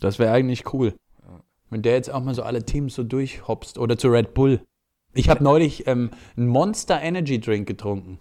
[0.00, 0.94] Das wäre eigentlich cool.
[1.22, 1.40] Ja.
[1.70, 3.78] Wenn der jetzt auch mal so alle Teams so durchhopst.
[3.78, 4.64] Oder zu Red Bull.
[5.12, 8.18] Ich habe neulich ähm, einen Monster Energy Drink getrunken.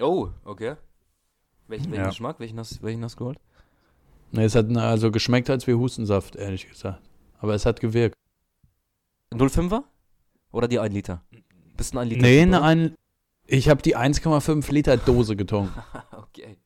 [0.00, 0.76] Oh, okay.
[1.74, 2.08] Welchen, welchen Ja.
[2.08, 2.38] Geschmack?
[2.38, 3.40] Welchen hast, welchen hast du geholt?
[4.30, 7.02] Nee, es hat also geschmeckt als wie Hustensaft, ehrlich gesagt.
[7.40, 8.14] Aber es hat gewirkt.
[9.32, 9.82] 05er?
[10.52, 11.24] Oder die 1 Liter?
[11.76, 12.22] Bist du ein 1 Liter?
[12.22, 12.66] Nee, ne, oder?
[12.66, 12.94] ein,
[13.46, 15.82] ich habe die 1,5 Liter Dose getrunken.
[16.12, 16.58] okay.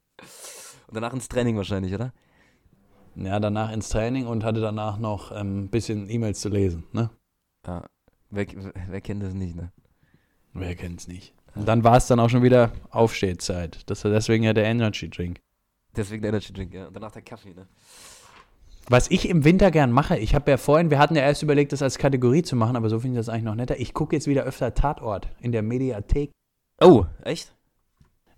[0.88, 2.12] Und danach ins Training wahrscheinlich, oder?
[3.14, 6.84] Ja, danach ins Training und hatte danach noch ein ähm, bisschen E-Mails zu lesen.
[6.92, 7.09] Ne?
[7.66, 7.86] Ja.
[8.28, 8.46] Wer,
[8.88, 9.72] wer kennt das nicht, ne?
[10.52, 11.34] Wer kennt's nicht?
[11.55, 13.82] Und dann war es dann auch schon wieder Aufstehzeit.
[13.86, 15.40] Das war deswegen ja der Energy Drink.
[15.96, 16.86] Deswegen der Energy Drink, ja.
[16.86, 17.66] Und danach der Kaffee, ne?
[18.90, 21.72] Was ich im Winter gern mache, ich habe ja vorhin, wir hatten ja erst überlegt,
[21.72, 23.78] das als Kategorie zu machen, aber so finde ich das eigentlich noch netter.
[23.78, 26.30] Ich gucke jetzt wieder öfter Tatort in der Mediathek.
[26.80, 27.55] Oh, echt?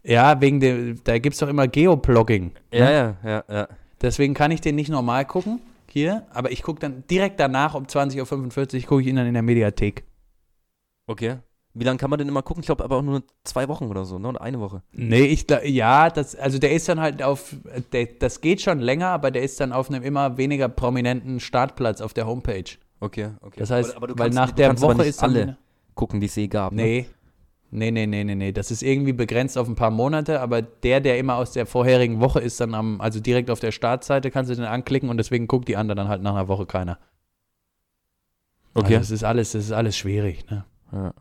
[0.03, 2.53] Ja, wegen dem, da gibt es doch immer Geoblogging.
[2.73, 3.69] Ja, ja, ja, ja.
[4.01, 7.85] Deswegen kann ich den nicht normal gucken, hier, aber ich gucke dann direkt danach um
[7.85, 10.05] 20.45 Uhr, gucke ich ihn dann in der Mediathek.
[11.07, 11.37] Okay.
[11.73, 12.63] Wie lange kann man denn immer gucken?
[12.63, 14.29] Ich glaube aber auch nur zwei Wochen oder so, ne?
[14.29, 14.83] Oder eine Woche.
[14.93, 17.55] Nee, ich gla- ja, das, also der ist dann halt auf,
[17.93, 22.01] der, das geht schon länger, aber der ist dann auf einem immer weniger prominenten Startplatz
[22.01, 22.65] auf der Homepage.
[22.99, 23.61] Okay, okay.
[23.61, 25.23] Das heißt, aber, aber du weil kannst, nach du der kannst aber Woche nicht ist
[25.23, 25.59] dann alle wieder-
[25.95, 26.73] gucken, die es je gab.
[26.73, 26.83] Ne?
[26.83, 27.07] Nee.
[27.73, 28.51] Nee, nee, nee, nee, nee.
[28.51, 32.19] Das ist irgendwie begrenzt auf ein paar Monate, aber der, der immer aus der vorherigen
[32.21, 35.47] Woche ist, dann am, also direkt auf der Startseite, kannst du den anklicken und deswegen
[35.47, 36.99] guckt die anderen dann halt nach einer Woche keiner.
[38.75, 38.97] Okay.
[38.97, 40.65] Also das ist alles, das ist alles schwierig, ne?
[40.93, 41.13] ja.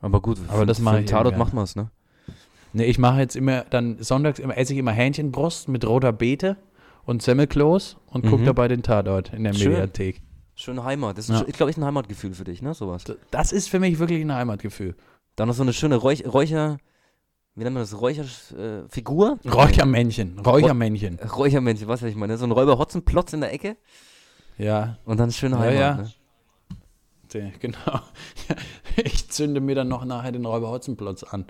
[0.00, 1.90] Aber gut, Aber das mache ich Tatort macht man es, ne?
[2.72, 6.56] Nee, ich mache jetzt immer, dann sonntags immer, esse ich immer Hähnchenbrust mit roter Beete
[7.04, 8.46] und Semmelkloß und gucke Mhm.
[8.46, 9.70] dabei den Tatort in der Schön.
[9.70, 10.20] Mediathek.
[10.54, 11.16] Schöne Heimat.
[11.18, 11.46] Das ist, Ja.
[11.52, 12.74] glaube ich, ein Heimatgefühl für dich, ne?
[12.74, 13.04] Sowas.
[13.30, 14.94] Das ist für mich wirklich ein Heimatgefühl.
[15.36, 16.78] Dann noch so eine schöne Räuch Räucher,
[17.54, 17.98] wie nennt man das?
[18.00, 19.38] Räucherfigur?
[19.44, 19.48] Äh?
[19.48, 21.18] Räuchermännchen, Räuchermännchen.
[21.20, 22.36] Räuchermännchen, was weiß ich meine.
[22.36, 23.76] So ein Räuber-Hotzenplotz in der Ecke
[24.58, 25.94] Ja, und dann schöne Ja, Heimat, ja.
[25.96, 26.10] ne?
[27.32, 28.00] Der- genau.
[28.96, 31.46] Ich zünde mir dann noch nachher den Räuber Hotzenplotz an.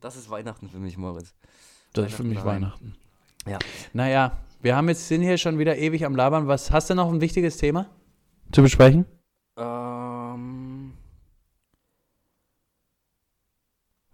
[0.00, 1.34] Das ist Weihnachten für mich, Moritz.
[1.92, 2.94] Das ist für mich Weihnachten
[3.46, 3.50] Weihnachten.
[3.50, 3.58] Ja.
[3.92, 6.46] Naja, wir haben jetzt, sind hier schon wieder ewig am Labern.
[6.48, 7.86] Was, hast du noch ein wichtiges Thema
[8.52, 9.06] zu besprechen?
[9.56, 10.92] Ähm.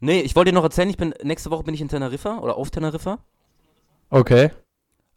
[0.00, 2.56] Nee, ich wollte dir noch erzählen, ich bin nächste Woche bin ich in Teneriffa oder
[2.56, 3.18] auf Teneriffa.
[4.08, 4.50] Okay.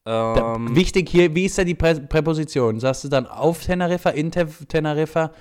[0.05, 2.79] Da, Ähm, wichtig hier, wie ist da die Prä Präposition?
[2.79, 5.31] Sagst du dann auf Teneriffa, in Te Teneriffa?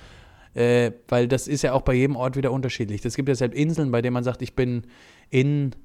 [0.53, 3.03] Äh, weil das ist ja auch bei jedem Ort wieder unterschiedlich.
[3.03, 4.83] Es gibt ja selbst Inseln, bei denen man sagt, ich bin
[5.31, 5.75] in,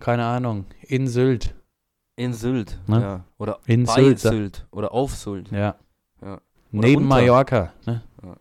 [0.00, 1.54] keine Ahnung, in Sylt.
[2.16, 3.00] in Sylt, Ne?
[3.00, 3.24] ja.
[3.38, 5.50] Oder In bei Sylt, Sylt, oder auf Sylt.
[5.52, 5.76] Ja.
[6.22, 6.40] Ja.
[6.72, 7.08] Neben unter.
[7.16, 7.72] Mallorca.
[7.86, 8.02] Ne?
[8.24, 8.36] Ja.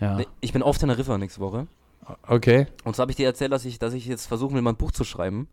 [0.00, 0.16] Ja.
[0.16, 1.66] Nee, ich bin auf Teneriffa nächste Woche.
[2.26, 2.68] Okay.
[2.84, 4.92] Und so habe ich dir erzählt, dass ich, dass ich jetzt versuchen will, mein Buch
[4.92, 5.48] zu schreiben.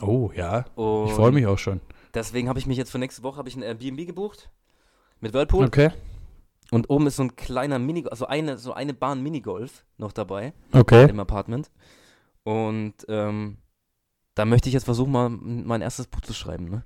[0.00, 0.64] Oh, ja.
[0.76, 1.80] Und Ich freue mich auch schon.
[2.14, 4.50] Deswegen habe ich mich jetzt für nächste Woche ich ein Airbnb gebucht
[5.20, 5.90] mit Whirlpool Okay.
[6.70, 10.52] und oben ist so ein kleiner Mini, also eine so eine Bahn Minigolf noch dabei
[10.72, 11.08] Okay.
[11.08, 11.70] im Apartment.
[12.42, 13.58] Und ähm,
[14.34, 16.68] da möchte ich jetzt versuchen, mal mein erstes Buch zu schreiben.
[16.70, 16.84] Ne?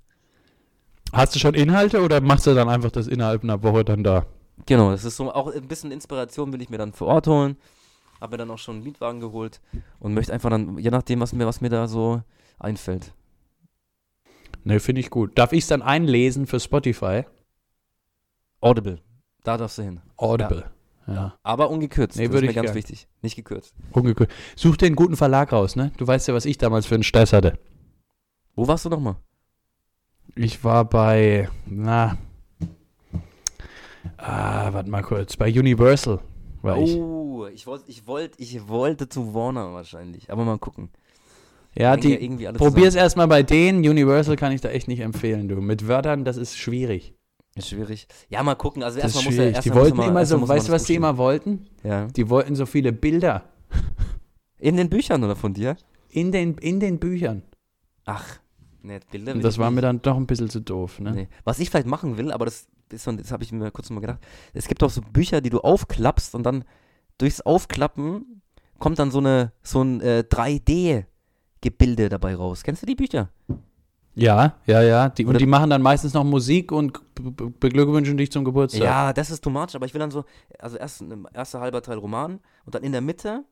[1.13, 4.27] Hast du schon Inhalte oder machst du dann einfach das innerhalb einer Woche dann da?
[4.67, 7.57] Genau, das ist so auch ein bisschen Inspiration will ich mir dann vor Ort holen.
[8.21, 9.61] Habe mir dann auch schon einen Mietwagen geholt
[10.01, 12.23] und möchte einfach dann, je nachdem, was mir, was mir da so
[12.59, 13.13] einfällt.
[14.65, 15.39] Ne, finde ich gut.
[15.39, 17.25] Darf ich es dann einlesen für Spotify?
[18.61, 19.01] Audible,
[19.43, 20.01] da darfst du hin.
[20.17, 20.71] Audible.
[21.07, 21.39] Ja.
[21.43, 22.17] Aber ungekürzt.
[22.17, 22.77] Nee, das würde ist mir ich ganz gern.
[22.77, 23.09] wichtig.
[23.21, 23.75] Nicht gekürzt.
[23.93, 24.33] Ungekürzt.
[24.57, 25.93] Such dir einen guten Verlag raus, ne?
[25.99, 27.59] Du weißt ja, was ich damals für einen Stress hatte.
[28.55, 29.17] Wo warst du nochmal?
[30.35, 32.17] Ich war bei, na,
[34.17, 36.21] ah, warte mal kurz, bei Universal
[36.63, 36.97] war ich.
[36.97, 40.33] Oh, ich wollte, ich wollte, ich wollte zu Warner wahrscheinlich.
[40.33, 40.89] Aber mal gucken.
[41.77, 43.79] Ja, die, irgendwie alles probier's erstmal bei denen.
[43.79, 45.57] Universal kann ich da echt nicht empfehlen, du.
[45.57, 47.15] Mit Wörtern, das ist schwierig.
[47.57, 48.07] Ist schwierig.
[48.29, 48.83] Ja, mal gucken.
[48.83, 51.17] Also erstmal muss er, erst Die wollten mal- immer so, weißt du, was die immer
[51.19, 51.67] wollten?
[51.83, 52.07] Ja.
[52.07, 53.45] Die wollten so viele Bilder
[54.59, 55.77] In den Büchern oder von dir?
[56.11, 57.43] in den, in den Büchern.
[58.05, 58.39] Ach,
[58.83, 59.33] ne, Bilder.
[59.33, 61.11] Und das war mir dann doch ein bisschen zu doof, ne?
[61.13, 61.29] Nee.
[61.43, 63.99] Was ich vielleicht machen will, aber das ist so, das habe ich mir kurz mal
[64.01, 64.21] gedacht.
[64.53, 66.65] Es gibt auch so Bücher, die du aufklappst und dann
[67.19, 68.43] durchs Aufklappen
[68.79, 70.23] kommt dann so eine so ein äh,
[71.71, 72.63] 3D-Gebilde dabei raus.
[72.63, 73.29] Kennst du die Bücher?
[74.17, 75.09] Ja, ja, ja.
[75.09, 78.83] Die, und die machen dann meistens noch Musik und be- be- beglückwünschen dich zum Geburtstag.
[78.83, 80.25] Ja, das ist too much, aber ich will dann so,
[80.59, 83.45] also erst ein erster halber Teil Roman und dann in der Mitte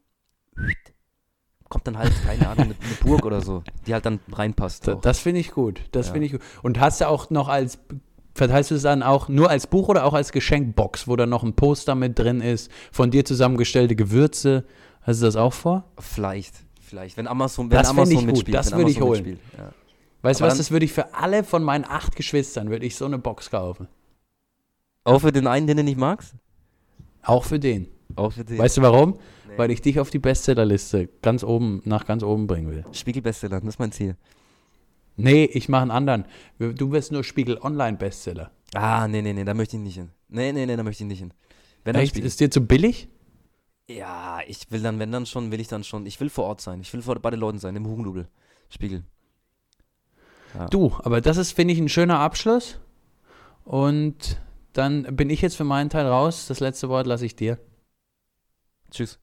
[1.69, 4.89] kommt dann halt, keine Ahnung, eine, eine Burg oder so, die halt dann reinpasst.
[4.89, 5.01] Auch.
[5.01, 5.81] das finde ich gut.
[5.93, 6.13] Das Ja.
[6.13, 6.43] finde ich gut.
[6.63, 7.79] Und hast du auch noch als,
[8.35, 11.43] verteilst du es dann auch nur als Buch oder auch als Geschenkbox, wo dann noch
[11.43, 14.65] ein Poster mit drin ist, von dir zusammengestellte Gewürze?
[15.01, 15.85] Hast du das auch vor?
[15.99, 16.55] Vielleicht,
[16.93, 17.17] vielleicht.
[17.17, 18.55] Wenn Amazon, wenn Das Amazon ich gut, mitspielt.
[18.55, 19.25] das würde ich holen.
[19.25, 19.73] mitspielt, Ja.
[20.21, 23.07] Weißt du was, das würde ich für alle von meinen acht Geschwistern, würde ich so
[23.07, 23.89] eine Box kaufen.
[25.05, 26.35] Auch für den einen, den du nicht magst?
[27.23, 27.89] Auch für den.
[28.15, 28.59] Auch für dich.
[28.59, 29.19] Weißt du warum?
[29.49, 29.55] Nee.
[29.59, 32.85] Weil ich dich auf die Bestsellerliste ganz oben, nach ganz oben bringen will.
[32.93, 34.17] Spiegel-Bestseller, das ist mein Ziel.
[35.17, 36.25] Nee, ich mache einen anderen.
[36.59, 38.51] Du wirst nur Spiegel Online Bestseller.
[38.75, 40.11] Ah, nee, nee, nee, da möchte ich nicht hin.
[40.29, 41.33] Nee, nee, nee, da möchte ich nicht hin.
[41.85, 42.17] Wenn Echt?
[42.17, 43.09] Ist dir zu billig?
[43.89, 46.61] Ja, ich will dann, wenn dann schon, will ich dann schon, ich will vor Ort
[46.61, 46.81] sein.
[46.81, 48.29] Ich will vor, bei den Leuten sein, im Hugendubel.
[48.69, 49.05] Spiegel.
[50.71, 52.79] Du, aber das ist, finde ich, ein schöner Abschluss.
[53.65, 54.41] Und
[54.73, 56.47] dann bin ich jetzt für meinen Teil raus.
[56.47, 57.59] Das letzte Wort lasse ich dir.
[58.91, 59.19] Tschüss.